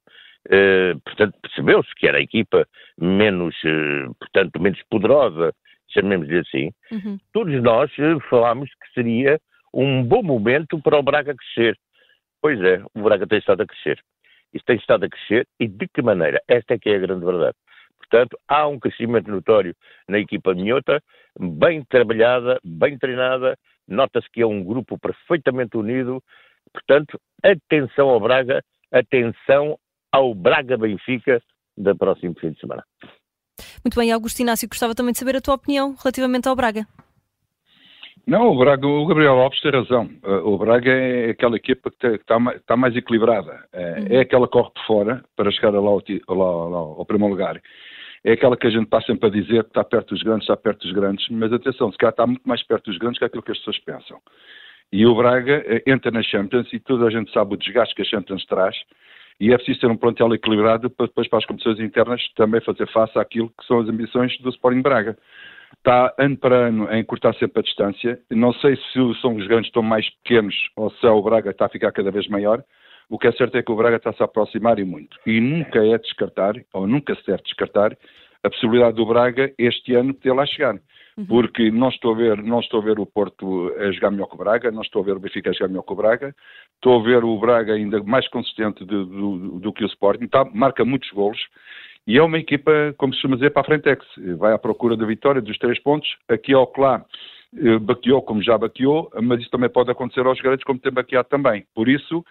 portanto 1.04 1.38
percebeu-se 1.42 1.94
que 1.96 2.06
era 2.06 2.18
a 2.18 2.22
equipa 2.22 2.66
menos, 2.98 3.54
uh, 3.64 4.14
portanto, 4.18 4.60
menos 4.60 4.80
poderosa, 4.90 5.52
chamemos-lhe 5.88 6.38
assim, 6.38 6.70
uhum. 6.90 7.18
todos 7.32 7.62
nós 7.62 7.90
falámos 8.28 8.68
que 8.70 8.92
seria 8.94 9.40
um 9.72 10.02
bom 10.02 10.22
momento 10.22 10.80
para 10.80 10.98
o 10.98 11.02
Braga 11.02 11.34
crescer. 11.34 11.78
Pois 12.40 12.60
é, 12.60 12.82
o 12.94 13.02
Braga 13.02 13.26
tem 13.26 13.38
estado 13.38 13.62
a 13.62 13.66
crescer. 13.66 14.00
Isso 14.52 14.64
tem 14.64 14.76
estado 14.76 15.04
a 15.04 15.08
crescer 15.08 15.46
e 15.60 15.68
de 15.68 15.86
que 15.88 16.00
maneira? 16.02 16.40
Esta 16.48 16.74
é 16.74 16.78
que 16.78 16.88
é 16.88 16.96
a 16.96 17.00
grande 17.00 17.24
verdade. 17.24 17.56
Portanto, 17.98 18.38
há 18.48 18.66
um 18.68 18.78
crescimento 18.78 19.30
notório 19.30 19.74
na 20.08 20.18
equipa 20.18 20.54
minhota, 20.54 21.02
bem 21.38 21.82
trabalhada, 21.84 22.58
bem 22.64 22.96
treinada, 22.96 23.58
nota-se 23.86 24.30
que 24.30 24.42
é 24.42 24.46
um 24.46 24.62
grupo 24.62 24.98
perfeitamente 24.98 25.76
unido. 25.76 26.22
Portanto, 26.72 27.20
atenção 27.42 28.08
ao 28.08 28.20
Braga, 28.20 28.62
atenção 28.92 29.78
ao 30.16 30.34
Braga-Benfica 30.34 31.42
da 31.76 31.94
próximo 31.94 32.34
fim 32.40 32.50
de 32.50 32.60
semana. 32.60 32.82
Muito 33.84 33.98
bem, 33.98 34.12
Augusto 34.12 34.40
Inácio, 34.40 34.68
gostava 34.68 34.94
também 34.94 35.12
de 35.12 35.18
saber 35.18 35.36
a 35.36 35.40
tua 35.40 35.54
opinião 35.54 35.94
relativamente 36.02 36.48
ao 36.48 36.56
Braga. 36.56 36.86
Não, 38.26 38.48
o, 38.48 38.58
Braga, 38.58 38.86
o 38.86 39.06
Gabriel 39.06 39.38
Alves 39.38 39.60
tem 39.60 39.70
razão. 39.70 40.10
Uh, 40.24 40.48
o 40.48 40.58
Braga 40.58 40.90
é 40.90 41.30
aquela 41.30 41.56
equipa 41.56 41.90
que 41.90 42.06
está, 42.06 42.38
está 42.56 42.76
mais 42.76 42.96
equilibrada. 42.96 43.64
É, 43.72 44.00
uhum. 44.00 44.06
é, 44.10 44.20
aquela 44.20 44.46
que 44.46 44.52
corre 44.52 44.70
por 44.70 44.84
fora 44.84 45.24
para 45.36 45.50
chegar 45.52 45.70
lá 45.70 45.78
ao, 45.78 46.02
lá, 46.28 46.68
lá 46.68 46.78
ao 46.78 47.06
primeiro 47.06 47.32
lugar 47.32 47.60
é 48.26 48.32
aquela 48.32 48.56
que 48.56 48.66
a 48.66 48.70
gente 48.70 48.86
está 48.86 49.00
sempre 49.02 49.28
a 49.28 49.30
dizer 49.30 49.62
que 49.62 49.70
está 49.70 49.84
perto 49.84 50.12
dos 50.12 50.22
grandes, 50.24 50.42
está 50.42 50.56
perto 50.56 50.80
dos 50.80 50.92
grandes, 50.92 51.28
mas 51.28 51.52
atenção, 51.52 51.92
se 51.92 51.96
calhar 51.96 52.10
está 52.10 52.26
muito 52.26 52.42
mais 52.42 52.60
perto 52.64 52.90
dos 52.90 52.98
grandes 52.98 53.20
que 53.20 53.24
aquilo 53.24 53.42
que 53.42 53.52
as 53.52 53.58
pessoas 53.58 53.78
pensam. 53.78 54.20
E 54.92 55.06
o 55.06 55.14
Braga 55.14 55.62
eh, 55.64 55.82
entra 55.86 56.10
na 56.10 56.24
Champions 56.24 56.68
e 56.72 56.80
toda 56.80 57.06
a 57.06 57.10
gente 57.10 57.32
sabe 57.32 57.54
o 57.54 57.56
desgaste 57.56 57.94
que 57.94 58.02
a 58.02 58.04
Champions 58.04 58.44
traz 58.46 58.76
e 59.38 59.52
é 59.52 59.56
preciso 59.56 59.80
ter 59.80 59.86
um 59.86 59.96
plantel 59.96 60.32
equilibrado 60.34 60.88
para 60.90 61.06
depois 61.06 61.28
para 61.28 61.38
as 61.38 61.46
competições 61.46 61.80
internas 61.80 62.22
também 62.34 62.60
fazer 62.60 62.86
face 62.88 63.18
àquilo 63.18 63.48
que 63.48 63.66
são 63.66 63.80
as 63.80 63.88
ambições 63.88 64.36
do 64.38 64.50
Sporting 64.50 64.82
Braga. 64.82 65.16
Está 65.78 66.14
ano 66.18 66.36
para 66.36 66.68
ano 66.68 66.88
a 66.88 66.98
encurtar 66.98 67.34
sempre 67.34 67.60
a 67.60 67.62
distância. 67.62 68.18
Não 68.30 68.52
sei 68.54 68.76
se 68.76 69.20
são 69.20 69.36
os 69.36 69.46
grandes 69.46 69.68
estão 69.68 69.82
mais 69.82 70.08
pequenos 70.22 70.54
ou 70.76 70.90
se 70.90 71.06
é 71.06 71.10
o 71.10 71.22
Braga 71.22 71.50
está 71.50 71.66
a 71.66 71.70
ficar 71.70 71.92
cada 71.92 72.10
vez 72.10 72.26
maior, 72.28 72.62
o 73.08 73.18
que 73.18 73.28
é 73.28 73.32
certo 73.32 73.56
é 73.56 73.62
que 73.62 73.70
o 73.70 73.76
Braga 73.76 73.96
está-se 73.96 74.22
a 74.22 74.24
aproximar 74.26 74.78
e 74.78 74.84
muito. 74.84 75.16
E 75.26 75.40
nunca 75.40 75.84
é 75.84 75.96
descartar, 75.98 76.54
ou 76.72 76.86
nunca 76.86 77.14
se 77.14 77.26
deve 77.26 77.42
descartar, 77.42 77.96
a 78.42 78.50
possibilidade 78.50 78.96
do 78.96 79.06
Braga 79.06 79.52
este 79.58 79.94
ano 79.94 80.14
ter 80.14 80.32
lá 80.32 80.46
chegar. 80.46 80.76
Uhum. 81.18 81.26
Porque 81.26 81.70
não 81.70 81.88
estou, 81.88 82.12
a 82.12 82.16
ver, 82.16 82.42
não 82.42 82.60
estou 82.60 82.80
a 82.80 82.84
ver 82.84 82.98
o 82.98 83.06
Porto 83.06 83.72
a 83.78 83.90
jogar 83.90 84.10
melhor 84.10 84.26
que 84.26 84.34
o 84.34 84.38
Braga, 84.38 84.70
não 84.70 84.82
estou 84.82 85.02
a 85.02 85.04
ver 85.04 85.16
o 85.16 85.20
Benfica 85.20 85.48
a 85.48 85.52
jogar 85.52 85.68
melhor 85.68 85.82
que 85.82 85.92
o 85.92 85.96
Braga, 85.96 86.34
estou 86.74 87.00
a 87.00 87.02
ver 87.02 87.24
o 87.24 87.38
Braga 87.38 87.72
ainda 87.72 88.02
mais 88.02 88.28
consistente 88.28 88.84
de, 88.84 89.04
do, 89.04 89.58
do, 89.58 89.72
que 89.72 89.82
o 89.82 89.86
Sporting, 89.86 90.26
tá, 90.26 90.44
marca 90.52 90.84
muitos 90.84 91.10
golos 91.10 91.40
e 92.06 92.18
é 92.18 92.22
uma 92.22 92.38
equipa, 92.38 92.94
como 92.98 93.14
se 93.14 93.20
chama 93.20 93.36
dizer, 93.36 93.50
para 93.50 93.62
a 93.62 93.64
Frentex. 93.64 94.04
Vai 94.38 94.52
à 94.52 94.58
procura 94.58 94.96
da 94.96 95.06
vitória 95.06 95.40
dos 95.40 95.58
três 95.58 95.80
pontos, 95.82 96.08
aqui 96.28 96.52
ao 96.52 96.70
lá 96.76 97.04
eh, 97.56 97.78
baqueou 97.78 98.22
como 98.22 98.42
já 98.42 98.56
baqueou, 98.58 99.10
mas 99.22 99.40
isso 99.40 99.50
também 99.50 99.70
pode 99.70 99.90
acontecer 99.90 100.24
aos 100.26 100.40
grandes 100.40 100.64
como 100.64 100.78
tem 100.78 100.92
baqueado 100.92 101.28
também. 101.28 101.64
Por 101.74 101.88
isso, 101.88 102.24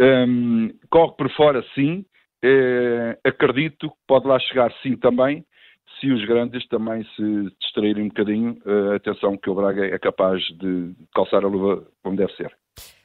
um, 0.00 0.70
corre 0.88 1.12
por 1.16 1.30
fora, 1.32 1.62
sim. 1.74 2.04
É, 2.42 3.18
acredito 3.22 3.90
que 3.90 3.96
pode 4.06 4.26
lá 4.26 4.38
chegar, 4.38 4.72
sim, 4.82 4.96
também. 4.96 5.44
Se 6.00 6.10
os 6.10 6.24
grandes 6.26 6.66
também 6.68 7.04
se 7.14 7.52
distraírem 7.60 8.04
um 8.04 8.08
bocadinho, 8.08 8.56
uh, 8.64 8.94
atenção 8.94 9.36
que 9.36 9.50
o 9.50 9.54
Braga 9.54 9.84
é 9.84 9.98
capaz 9.98 10.42
de 10.58 10.92
calçar 11.14 11.44
a 11.44 11.48
luva 11.48 11.84
como 12.02 12.16
deve 12.16 12.34
ser. 12.36 12.50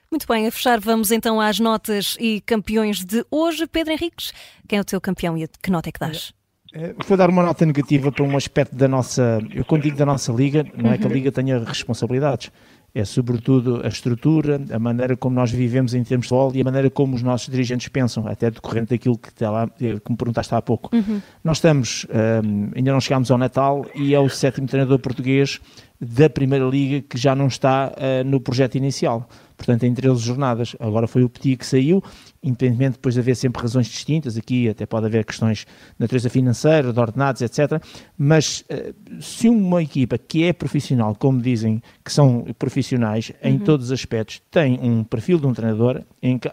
Muito 0.09 0.25
bem, 0.27 0.47
a 0.47 0.51
fechar 0.51 0.79
vamos 0.79 1.11
então 1.11 1.41
às 1.41 1.59
notas 1.59 2.15
e 2.19 2.39
campeões 2.41 3.03
de 3.03 3.25
hoje. 3.29 3.67
Pedro 3.67 3.91
Henriques, 3.91 4.31
quem 4.67 4.77
é 4.79 4.81
o 4.81 4.85
teu 4.85 5.01
campeão 5.01 5.37
e 5.37 5.45
que 5.47 5.69
nota 5.69 5.89
é 5.89 5.91
que 5.91 5.99
dás? 5.99 6.33
Eh, 6.73 6.93
vou 7.07 7.17
dar 7.17 7.29
uma 7.29 7.41
nota 7.41 7.65
negativa 7.65 8.11
para 8.11 8.23
um 8.23 8.35
aspecto 8.35 8.75
da 8.75 8.87
nossa, 8.87 9.39
eu 9.53 9.63
quando 9.63 9.83
digo 9.83 9.97
da 9.97 10.05
nossa 10.05 10.31
liga, 10.31 10.65
não 10.75 10.91
é 10.91 10.97
que 10.97 11.07
a 11.07 11.09
liga 11.09 11.31
tenha 11.31 11.57
responsabilidades, 11.59 12.51
é 12.95 13.03
sobretudo 13.03 13.81
a 13.83 13.89
estrutura, 13.89 14.61
a 14.71 14.79
maneira 14.79 15.17
como 15.17 15.35
nós 15.35 15.51
vivemos 15.51 15.93
em 15.93 16.01
termos 16.01 16.27
de 16.27 16.29
futebol 16.29 16.55
e 16.55 16.61
a 16.61 16.63
maneira 16.63 16.89
como 16.89 17.13
os 17.13 17.21
nossos 17.21 17.49
dirigentes 17.49 17.89
pensam, 17.89 18.25
até 18.25 18.49
decorrente 18.49 18.91
daquilo 18.91 19.17
que, 19.17 19.43
lá, 19.43 19.69
eh, 19.81 19.99
que 19.99 20.11
me 20.11 20.15
perguntaste 20.15 20.55
há 20.55 20.61
pouco. 20.61 20.95
Uhum. 20.95 21.21
Nós 21.43 21.57
estamos, 21.57 22.07
um, 22.09 22.71
ainda 22.73 22.93
não 22.93 23.01
chegámos 23.01 23.29
ao 23.29 23.37
Natal 23.37 23.85
e 23.93 24.15
é 24.15 24.19
o 24.19 24.29
sétimo 24.29 24.65
treinador 24.65 24.97
português 24.99 25.59
da 25.99 26.29
Primeira 26.29 26.63
Liga 26.65 27.01
que 27.01 27.17
já 27.17 27.35
não 27.35 27.47
está 27.47 27.91
uh, 27.91 28.23
no 28.23 28.39
projeto 28.39 28.75
inicial 28.75 29.27
portanto 29.57 29.83
em 29.83 29.93
13 29.93 30.19
jornadas. 30.19 30.75
Agora 30.79 31.07
foi 31.07 31.23
o 31.23 31.29
Petit 31.29 31.57
que 31.57 31.65
saiu, 31.65 32.03
independentemente 32.45 32.93
depois 32.93 33.15
de 33.15 33.19
haver 33.19 33.35
sempre 33.35 33.61
razões 33.61 33.87
distintas, 33.87 34.37
aqui 34.37 34.69
até 34.69 34.85
pode 34.85 35.07
haver 35.07 35.25
questões 35.25 35.59
de 35.59 35.65
natureza 35.99 36.29
financeira, 36.29 36.93
de 36.93 36.99
ordenados, 36.99 37.41
etc. 37.41 37.81
Mas 38.17 38.63
uh, 38.69 39.21
se 39.21 39.49
uma 39.49 39.81
equipa 39.81 40.17
que 40.17 40.43
é 40.43 40.53
profissional, 40.53 41.15
como 41.15 41.41
dizem 41.41 41.81
que 42.03 42.13
são 42.13 42.45
profissionais 42.59 43.31
em 43.41 43.53
uhum. 43.53 43.59
todos 43.59 43.87
os 43.87 43.91
aspectos, 43.91 44.41
tem 44.51 44.79
um 44.81 45.03
perfil 45.03 45.39
de 45.39 45.47
um 45.47 45.53
treinador, 45.53 46.03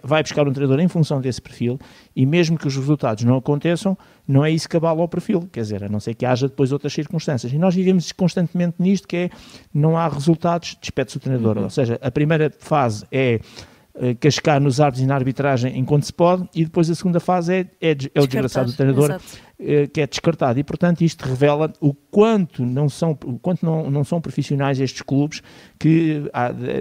vai 0.03 0.23
buscar 0.23 0.49
um 0.49 0.53
treinador 0.53 0.81
em 0.81 0.89
função 0.89 1.21
desse 1.21 1.41
perfil 1.41 1.79
e 2.17 2.25
mesmo 2.25 2.59
que 2.59 2.67
os 2.67 2.75
resultados 2.75 3.25
não 3.25 3.37
aconteçam, 3.37 3.97
não 4.27 4.45
é 4.45 4.51
isso 4.51 4.69
que 4.69 4.77
abala 4.77 5.03
o 5.03 5.09
perfil, 5.09 5.49
quer 5.53 5.61
dizer, 5.61 5.85
a 5.85 5.89
não 5.89 6.01
ser 6.01 6.15
que 6.15 6.25
haja 6.25 6.49
depois 6.49 6.73
outras 6.73 6.93
circunstâncias. 6.93 7.53
E 7.53 7.59
nós 7.59 7.75
vivemos 7.75 8.13
constantemente 8.13 8.77
nisto, 8.79 9.07
que 9.07 9.17
é, 9.17 9.31
não 9.75 9.97
há 9.97 10.09
resultados, 10.09 10.77
despede-se 10.81 11.17
o 11.17 11.21
treinador. 11.21 11.59
Uhum. 11.59 11.65
Ou 11.65 11.71
seja, 11.71 11.99
a 12.01 12.11
primeira 12.11 12.51
fase 12.59 13.05
é 13.11 13.41
cascar 14.21 14.61
nos 14.61 14.81
árbitros 14.81 15.05
e 15.05 15.07
na 15.07 15.15
arbitragem 15.15 15.79
enquanto 15.79 16.05
se 16.05 16.13
pode, 16.13 16.49
e 16.55 16.65
depois 16.65 16.89
a 16.89 16.95
segunda 16.95 17.21
fase 17.21 17.55
é, 17.55 17.61
é, 17.81 17.97
é 18.15 18.21
o 18.21 18.27
desgraçado 18.27 18.71
do 18.71 18.77
treinador 18.77 19.13
uh, 19.17 19.89
que 19.93 20.01
é 20.01 20.07
descartado. 20.07 20.59
E, 20.59 20.65
portanto, 20.65 21.03
isto 21.03 21.23
revela 21.23 21.73
o 21.81 21.93
quanto 21.93 22.65
não 22.65 22.89
são, 22.89 23.13
o 23.25 23.39
quanto 23.39 23.65
não, 23.65 23.91
não 23.91 24.03
são 24.03 24.21
profissionais 24.21 24.81
estes 24.81 25.03
clubes 25.03 25.43
que, 25.79 26.23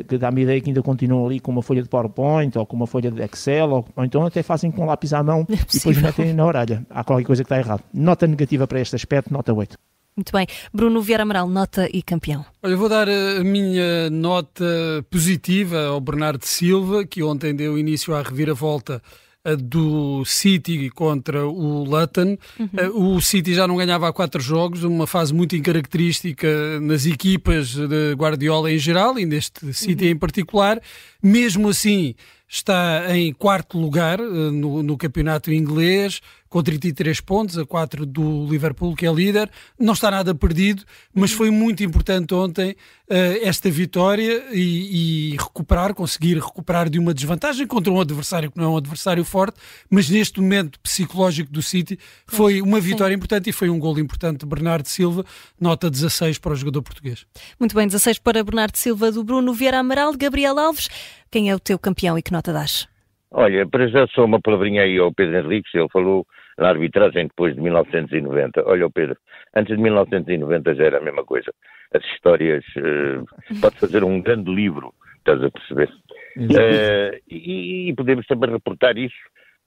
que 0.07 0.17
dá-me 0.17 0.41
a 0.41 0.43
ideia 0.43 0.61
que 0.61 0.69
ainda 0.69 0.81
continuam 0.81 1.25
ali 1.25 1.39
com 1.39 1.51
uma 1.51 1.61
folha 1.61 1.83
de 1.83 1.89
PowerPoint 1.89 2.57
ou 2.57 2.65
com 2.65 2.75
uma 2.75 2.87
folha 2.87 3.11
de 3.11 3.21
Excel, 3.21 3.69
ou, 3.69 3.85
ou 3.95 4.05
então 4.05 4.25
até 4.25 4.41
fazem 4.41 4.71
com 4.71 4.85
lápis 4.85 5.13
à 5.13 5.21
mão 5.21 5.45
é 5.49 5.53
e 5.53 5.57
depois 5.73 6.01
metem 6.01 6.33
na 6.33 6.45
orelha. 6.45 6.85
Há 6.89 7.03
qualquer 7.03 7.25
coisa 7.25 7.43
que 7.43 7.45
está 7.45 7.59
errado. 7.59 7.83
Nota 7.93 8.25
negativa 8.25 8.65
para 8.65 8.79
este 8.79 8.95
aspecto, 8.95 9.33
nota 9.33 9.53
8. 9.53 9.77
Muito 10.15 10.31
bem. 10.31 10.45
Bruno 10.73 11.01
Vieira 11.01 11.23
Amaral, 11.23 11.47
nota 11.47 11.89
e 11.91 12.01
campeão. 12.03 12.45
Olha, 12.61 12.75
vou 12.75 12.89
dar 12.89 13.07
a 13.07 13.43
minha 13.43 14.09
nota 14.09 14.65
positiva 15.09 15.85
ao 15.85 16.01
Bernardo 16.01 16.43
Silva, 16.45 17.05
que 17.05 17.23
ontem 17.23 17.55
deu 17.55 17.77
início 17.77 18.13
à 18.13 18.21
reviravolta 18.21 19.01
eh, 19.43 19.55
do 19.55 20.23
City 20.23 20.89
contra 20.91 21.47
o 21.47 21.83
Luton. 21.83 22.37
Uhum. 22.59 22.69
Eh, 22.77 22.89
o 22.89 23.19
City 23.19 23.55
já 23.55 23.67
não 23.67 23.75
ganhava 23.75 24.07
há 24.07 24.13
quatro 24.13 24.39
jogos, 24.39 24.83
uma 24.83 25.07
fase 25.07 25.33
muito 25.33 25.55
incaracterística 25.55 26.79
nas 26.79 27.07
equipas 27.07 27.69
de 27.69 28.13
Guardiola 28.13 28.71
em 28.71 28.77
geral 28.77 29.17
e 29.17 29.25
neste 29.25 29.73
City 29.73 30.05
uhum. 30.05 30.11
em 30.11 30.17
particular. 30.17 30.79
Mesmo 31.23 31.69
assim, 31.69 32.13
está 32.47 33.17
em 33.17 33.31
quarto 33.33 33.79
lugar 33.79 34.19
eh, 34.19 34.23
no, 34.23 34.83
no, 34.83 34.97
campeonato 34.97 35.51
inglês, 35.51 36.21
com 36.51 36.61
33 36.61 37.21
pontos, 37.21 37.57
a 37.57 37.65
4 37.65 38.05
do 38.05 38.45
Liverpool, 38.45 38.93
que 38.93 39.07
é 39.07 39.11
líder. 39.11 39.49
Não 39.79 39.93
está 39.93 40.11
nada 40.11 40.35
perdido, 40.35 40.83
mas 41.15 41.31
foi 41.31 41.49
muito 41.49 41.81
importante 41.81 42.33
ontem 42.33 42.71
uh, 42.71 43.39
esta 43.41 43.71
vitória 43.71 44.43
e, 44.51 45.31
e, 45.31 45.37
recuperar, 45.37 45.93
conseguir 45.93 46.35
recuperar 46.35 46.89
de 46.89 46.99
uma 46.99 47.13
desvantagem 47.13 47.65
contra 47.65 47.91
um 47.91 48.01
adversário 48.01 48.51
que 48.51 48.57
não 48.57 48.65
é 48.65 48.67
um 48.67 48.75
adversário 48.75 49.23
forte, 49.23 49.57
mas 49.89 50.09
neste 50.09 50.41
momento 50.41 50.77
psicológico 50.81 51.49
do 51.49 51.61
City 51.61 51.97
foi 52.27 52.61
uma 52.61 52.81
vitória 52.81 53.13
Sim. 53.13 53.17
importante 53.17 53.49
e 53.49 53.53
foi 53.53 53.69
um 53.69 53.79
gol 53.79 53.97
importante 53.97 54.41
de 54.41 54.45
Bernardo 54.45 54.87
Silva, 54.87 55.23
nota 55.57 55.89
16 55.89 56.37
para 56.37 56.51
o 56.51 56.55
jogador 56.55 56.81
português. 56.81 57.25
Muito 57.57 57.73
bem, 57.73 57.87
16 57.87 58.19
para 58.19 58.43
Bernardo 58.43 58.75
Silva 58.75 59.09
do 59.09 59.23
Bruno 59.23 59.53
Vieira 59.53 59.79
Amaral, 59.79 60.11
Gabriel 60.17 60.59
Alves. 60.59 60.89
Quem 61.31 61.49
é 61.49 61.55
o 61.55 61.59
teu 61.61 61.79
campeão 61.79 62.17
e 62.17 62.21
que 62.21 62.33
nota 62.33 62.51
dás? 62.51 62.89
Olha, 63.31 63.65
para 63.65 63.87
já 63.87 64.05
só 64.07 64.25
uma 64.25 64.41
palavrinha 64.41 64.81
aí 64.81 64.97
ao 64.97 65.13
Pedro 65.13 65.37
Henriques, 65.37 65.73
ele 65.73 65.87
falou 65.87 66.27
na 66.61 66.69
arbitragem 66.69 67.27
depois 67.27 67.55
de 67.55 67.61
1990. 67.61 68.63
Olha, 68.65 68.89
Pedro, 68.89 69.17
antes 69.55 69.75
de 69.75 69.81
1990 69.81 70.75
já 70.75 70.83
era 70.83 70.97
a 70.99 71.01
mesma 71.01 71.25
coisa. 71.25 71.51
As 71.93 72.03
histórias, 72.13 72.63
uh, 72.77 73.25
pode 73.59 73.77
fazer 73.79 74.03
um 74.03 74.21
grande 74.21 74.53
livro, 74.53 74.93
estás 75.17 75.43
a 75.43 75.49
perceber? 75.49 75.89
Uh, 76.37 77.19
e, 77.27 77.89
e, 77.89 77.95
podemos 77.95 78.25
também 78.27 78.51
reportar 78.51 78.97
isso 78.97 79.15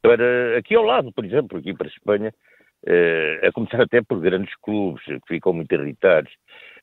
para 0.01 0.57
aqui 0.57 0.75
ao 0.75 0.85
lado, 0.85 1.13
por 1.13 1.25
exemplo, 1.25 1.59
aqui 1.59 1.75
para 1.75 1.89
a 1.89 1.91
Espanha, 1.91 2.33
uh, 2.87 3.47
a 3.47 3.53
começar 3.53 3.83
até 3.83 4.01
por 4.01 4.21
grandes 4.21 4.55
clubes 4.63 5.05
que 5.05 5.21
ficam 5.27 5.53
muito 5.53 5.75
irritados. 5.75 6.33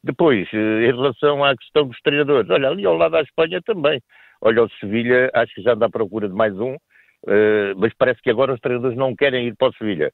Depois, 0.04 0.48
em 0.52 0.88
relação 0.88 1.44
à 1.44 1.56
questão 1.56 1.88
dos 1.88 2.00
treinadores, 2.02 2.50
olha, 2.50 2.70
ali 2.70 2.86
ao 2.86 2.98
lado 2.98 3.12
da 3.12 3.22
Espanha 3.22 3.62
também. 3.64 4.02
Olha, 4.42 4.64
o 4.64 4.70
Sevilha, 4.80 5.30
acho 5.34 5.54
que 5.54 5.62
já 5.62 5.74
anda 5.74 5.86
à 5.86 5.90
procura 5.90 6.28
de 6.28 6.34
mais 6.34 6.60
um, 6.60 6.76
uh, 7.28 7.78
mas 7.78 7.94
parece 7.98 8.22
que 8.22 8.30
agora 8.30 8.54
os 8.54 8.60
treinadores 8.60 8.98
não 8.98 9.16
querem 9.16 9.48
ir 9.48 9.56
para 9.56 9.70
o 9.70 9.74
Sevilha. 9.74 10.12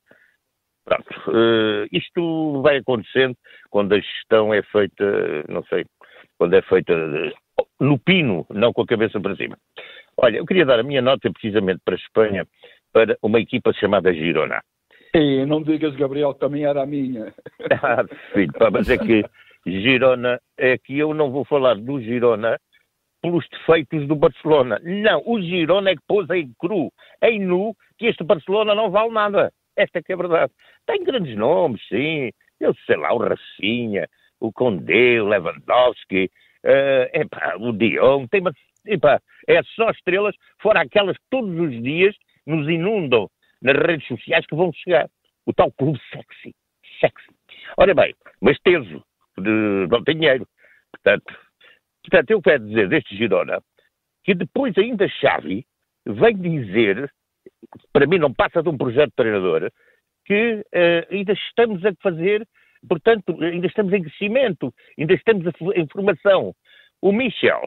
Pronto, 0.85 1.09
uh, 1.29 1.87
isto 1.91 2.61
vai 2.61 2.77
acontecendo 2.77 3.35
quando 3.69 3.93
a 3.93 3.99
gestão 3.99 4.53
é 4.53 4.61
feita, 4.63 5.43
não 5.49 5.63
sei, 5.65 5.85
quando 6.37 6.53
é 6.53 6.61
feita 6.61 6.93
no 7.79 7.99
pino, 7.99 8.45
não 8.49 8.71
com 8.71 8.81
a 8.81 8.87
cabeça 8.87 9.19
para 9.19 9.35
cima. 9.35 9.57
Olha, 10.17 10.37
eu 10.37 10.45
queria 10.45 10.65
dar 10.65 10.79
a 10.79 10.83
minha 10.83 11.01
nota 11.01 11.31
precisamente 11.31 11.81
para 11.83 11.95
a 11.95 11.97
Espanha, 11.97 12.47
para 12.91 13.17
uma 13.21 13.39
equipa 13.39 13.73
chamada 13.73 14.13
Girona. 14.13 14.61
E 15.13 15.45
não 15.45 15.61
digas, 15.61 15.95
Gabriel, 15.95 16.33
que 16.33 16.39
também 16.39 16.65
era 16.65 16.83
a 16.83 16.85
minha. 16.85 17.33
ah, 17.83 18.03
filho, 18.33 18.53
pá, 18.53 18.69
mas 18.71 18.89
é 18.89 18.97
que 18.97 19.23
Girona, 19.65 20.39
é 20.57 20.77
que 20.77 20.97
eu 20.97 21.13
não 21.13 21.31
vou 21.31 21.45
falar 21.45 21.75
do 21.75 22.01
Girona 22.01 22.57
pelos 23.21 23.47
defeitos 23.49 24.07
do 24.07 24.15
Barcelona. 24.15 24.79
Não, 24.83 25.21
o 25.25 25.41
Girona 25.41 25.91
é 25.91 25.95
que 25.95 26.01
pôs 26.07 26.29
em 26.29 26.53
cru, 26.59 26.91
em 27.21 27.39
nu, 27.39 27.75
que 27.97 28.07
este 28.07 28.23
Barcelona 28.23 28.75
não 28.75 28.91
vale 28.91 29.11
nada. 29.11 29.51
Esta 29.75 29.99
é 29.99 30.01
que 30.03 30.11
é 30.11 30.15
a 30.15 30.17
verdade. 30.17 30.51
Tem 30.85 31.03
grandes 31.03 31.35
nomes, 31.35 31.81
sim. 31.87 32.31
Eu 32.59 32.73
sei 32.85 32.97
lá, 32.97 33.13
o 33.13 33.17
Rafinha, 33.17 34.07
o 34.39 34.51
Condé, 34.51 35.21
o 35.21 35.27
Lewandowski, 35.27 36.29
uh, 36.65 37.19
epá, 37.19 37.55
o 37.59 37.71
Dion, 37.71 38.27
tem 38.27 38.41
uma, 38.41 38.51
é 39.47 39.63
só 39.75 39.89
estrelas, 39.91 40.35
fora 40.61 40.81
aquelas 40.81 41.17
que 41.17 41.23
todos 41.29 41.57
os 41.59 41.83
dias 41.83 42.15
nos 42.45 42.67
inundam 42.69 43.29
nas 43.61 43.75
redes 43.75 44.07
sociais 44.07 44.45
que 44.45 44.55
vão 44.55 44.71
chegar. 44.73 45.09
O 45.45 45.53
tal 45.53 45.71
clube 45.71 45.99
sexy. 46.11 46.55
Sexy. 46.99 47.27
Ora 47.77 47.93
bem, 47.93 48.13
mas 48.41 48.57
teso, 48.59 49.03
de, 49.37 49.87
não 49.89 50.03
tem 50.03 50.15
dinheiro. 50.15 50.47
Portanto, 50.91 51.35
Portanto, 52.09 52.31
eu 52.31 52.41
quero 52.41 52.65
dizer 52.65 52.87
deste 52.87 53.15
Girona 53.17 53.61
que 54.23 54.33
depois 54.33 54.77
ainda 54.77 55.07
Xavi 55.07 55.65
vem 56.05 56.37
dizer, 56.37 57.11
para 57.91 58.07
mim 58.07 58.17
não 58.17 58.33
passa 58.33 58.63
de 58.63 58.69
um 58.69 58.77
projeto 58.77 59.09
de 59.09 59.15
treinador, 59.15 59.69
que 60.25 60.53
uh, 60.55 61.13
ainda 61.13 61.33
estamos 61.33 61.85
a 61.85 61.93
fazer, 62.01 62.47
portanto, 62.87 63.37
ainda 63.41 63.67
estamos 63.67 63.93
em 63.93 64.03
crescimento, 64.03 64.73
ainda 64.97 65.13
estamos 65.13 65.45
em 65.75 65.87
formação. 65.87 66.53
O 67.01 67.11
Michel, 67.11 67.61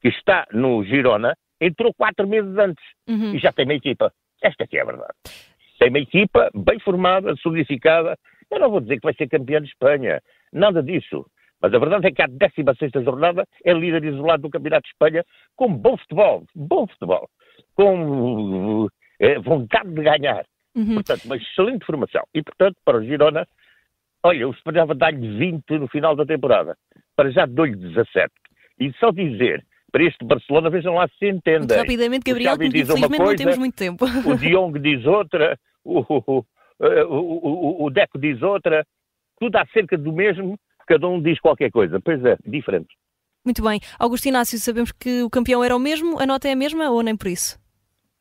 que 0.00 0.08
está 0.08 0.46
no 0.52 0.84
Girona, 0.84 1.36
entrou 1.60 1.94
quatro 1.94 2.26
meses 2.26 2.56
antes 2.58 2.84
uhum. 3.08 3.34
e 3.34 3.38
já 3.38 3.52
tem 3.52 3.64
uma 3.64 3.74
equipa. 3.74 4.12
Esta 4.42 4.64
aqui 4.64 4.78
é 4.78 4.82
a 4.82 4.86
verdade. 4.86 5.14
Tem 5.78 5.88
uma 5.88 5.98
equipa 5.98 6.50
bem 6.54 6.78
formada, 6.80 7.34
solidificada. 7.36 8.16
Eu 8.50 8.58
não 8.58 8.70
vou 8.70 8.80
dizer 8.80 8.96
que 8.96 9.04
vai 9.04 9.14
ser 9.14 9.28
campeão 9.28 9.60
de 9.60 9.68
Espanha. 9.68 10.20
Nada 10.52 10.82
disso. 10.82 11.26
Mas 11.60 11.74
a 11.74 11.78
verdade 11.78 12.06
é 12.06 12.12
que 12.12 12.22
a 12.22 12.26
16 12.26 13.04
jornada 13.04 13.44
é 13.64 13.72
líder 13.72 14.04
isolado 14.04 14.42
do 14.42 14.50
Campeonato 14.50 14.82
de 14.82 14.90
Espanha 14.90 15.24
com 15.56 15.72
bom 15.72 15.96
futebol, 15.96 16.44
bom 16.54 16.86
futebol, 16.86 17.28
com 17.74 18.88
é, 19.18 19.38
vontade 19.40 19.92
de 19.92 20.02
ganhar. 20.02 20.44
Uhum. 20.76 20.94
Portanto, 20.94 21.24
uma 21.24 21.36
excelente 21.36 21.84
formação. 21.84 22.22
E, 22.32 22.42
portanto, 22.42 22.76
para 22.84 22.98
o 22.98 23.02
Girona, 23.02 23.46
olha, 24.22 24.38
eu 24.38 24.50
esperava 24.50 24.94
dar-lhe 24.94 25.38
20 25.38 25.78
no 25.78 25.88
final 25.88 26.14
da 26.14 26.24
temporada. 26.24 26.76
Para 27.16 27.30
já 27.30 27.46
dou-lhe 27.46 27.74
17. 27.74 28.30
E 28.80 28.92
só 29.00 29.10
dizer 29.10 29.64
para 29.90 30.04
este 30.04 30.24
Barcelona, 30.24 30.70
vejam 30.70 30.94
lá 30.94 31.08
se 31.18 31.26
entendem. 31.26 31.60
Muito 31.60 31.74
rapidamente, 31.74 32.30
Gabriel, 32.30 32.58
que 32.58 32.66
infelizmente 32.66 33.16
coisa, 33.16 33.24
não 33.24 33.36
temos 33.36 33.58
muito 33.58 33.74
tempo. 33.74 34.04
O 34.04 34.36
Diong 34.36 34.78
diz 34.78 35.04
outra, 35.06 35.58
o, 35.82 36.00
o, 36.00 36.44
o, 36.78 37.86
o, 37.86 37.90
Deco 37.90 38.18
diz 38.18 38.42
outra, 38.42 38.84
tudo 39.40 39.56
acerca 39.56 39.96
do 39.96 40.12
mesmo, 40.12 40.58
cada 40.88 41.06
um 41.06 41.20
diz 41.20 41.38
qualquer 41.40 41.70
coisa. 41.70 42.00
Pois 42.00 42.24
é, 42.24 42.36
diferente. 42.46 42.88
Muito 43.44 43.62
bem. 43.62 43.80
Augusto 43.98 44.26
Inácio, 44.26 44.58
sabemos 44.58 44.90
que 44.92 45.22
o 45.22 45.30
campeão 45.30 45.62
era 45.62 45.76
o 45.76 45.78
mesmo, 45.78 46.18
a 46.20 46.26
nota 46.26 46.48
é 46.48 46.52
a 46.52 46.56
mesma 46.56 46.90
ou 46.90 47.02
nem 47.02 47.16
por 47.16 47.28
isso? 47.28 47.58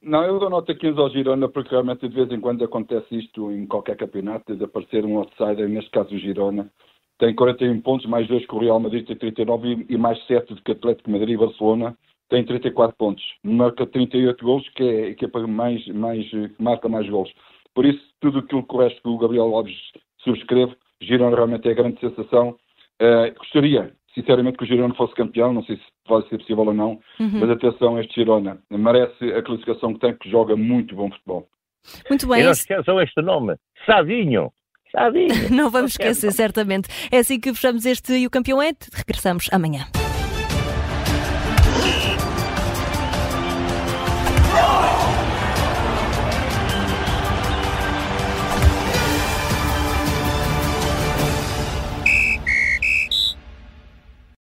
Não, 0.02 0.24
eu 0.24 0.40
dou 0.40 0.50
nota 0.50 0.76
15 0.76 1.00
ao 1.00 1.10
Girona 1.10 1.50
porque 1.50 1.72
realmente 1.72 2.08
de 2.08 2.14
vez 2.14 2.32
em 2.32 2.40
quando 2.40 2.64
acontece 2.64 3.18
isto 3.18 3.52
em 3.52 3.66
qualquer 3.66 3.98
campeonato, 3.98 4.56
de 4.56 4.64
aparecer 4.64 5.04
um 5.04 5.18
outsider, 5.18 5.68
neste 5.68 5.90
caso 5.90 6.14
o 6.14 6.20
Girona. 6.20 6.70
Tem 7.18 7.34
41 7.34 7.82
pontos, 7.82 8.06
mais 8.06 8.28
2 8.28 8.46
que 8.46 8.56
o 8.56 8.60
Real 8.60 8.80
Madrid 8.80 9.08
tem 9.08 9.18
39 9.18 9.88
e 9.90 9.98
mais 9.98 10.24
7 10.28 10.54
do 10.54 10.62
que 10.62 10.72
Atlético 10.72 11.10
Madrid 11.10 11.34
e 11.34 11.38
Barcelona 11.38 11.98
tem 12.30 12.46
34 12.46 12.96
pontos. 12.96 13.24
Marca 13.44 13.86
38 13.86 14.44
gols, 14.44 14.70
que 14.76 14.84
é 14.84 15.04
a 15.06 15.10
equipa 15.10 15.46
mais, 15.48 15.86
mais, 15.88 16.30
que 16.30 16.56
marca 16.60 16.88
mais 16.88 17.10
gols. 17.10 17.32
Por 17.74 17.86
isso, 17.86 18.02
tudo 18.20 18.40
aquilo 18.40 18.64
que 18.64 18.76
o 18.76 18.80
resto 18.80 19.02
que 19.02 19.10
o 19.10 19.18
Gabriel 19.18 19.56
Alves 19.56 19.76
subscreve, 20.24 20.76
Girona 21.02 21.36
realmente 21.36 21.68
é 21.68 21.72
a 21.72 21.76
grande 21.76 22.00
sensação. 22.00 22.56
Uh, 23.02 23.38
gostaria, 23.38 23.94
sinceramente, 24.14 24.58
que 24.58 24.64
o 24.64 24.68
Girona 24.68 24.94
fosse 24.96 25.14
campeão, 25.16 25.54
não 25.54 25.64
sei 25.64 25.78
se 25.78 25.84
vai 26.08 26.22
ser 26.24 26.38
possível 26.38 26.66
ou 26.66 26.74
não, 26.74 27.00
uhum. 27.20 27.40
mas 27.40 27.50
atenção, 27.50 28.00
este 28.00 28.16
Girona 28.16 28.58
merece 28.70 29.24
a 29.34 29.44
classificação 29.44 29.94
que 29.94 30.00
tem, 30.00 30.16
que 30.18 30.30
joga 30.30 30.56
muito 30.56 30.96
bom 30.96 31.10
futebol. 31.12 31.48
Muito 32.10 32.28
bem. 32.28 32.42
E 32.42 32.44
não 32.44 32.52
esqueçam 32.52 33.02
este 33.02 33.22
nome, 33.22 33.56
Savinho. 33.86 34.52
Savinho. 34.92 35.34
não 35.52 35.70
vamos 35.70 35.92
esquecer, 35.92 36.32
certamente. 36.32 36.90
É 37.12 37.20
assim 37.20 37.40
que 37.40 37.54
fechamos 37.54 37.86
este 37.86 38.14
E 38.14 38.26
o 38.26 38.30
Campeão 38.30 38.62
é. 38.62 38.72
Regressamos 38.94 39.48
amanhã. 39.52 39.86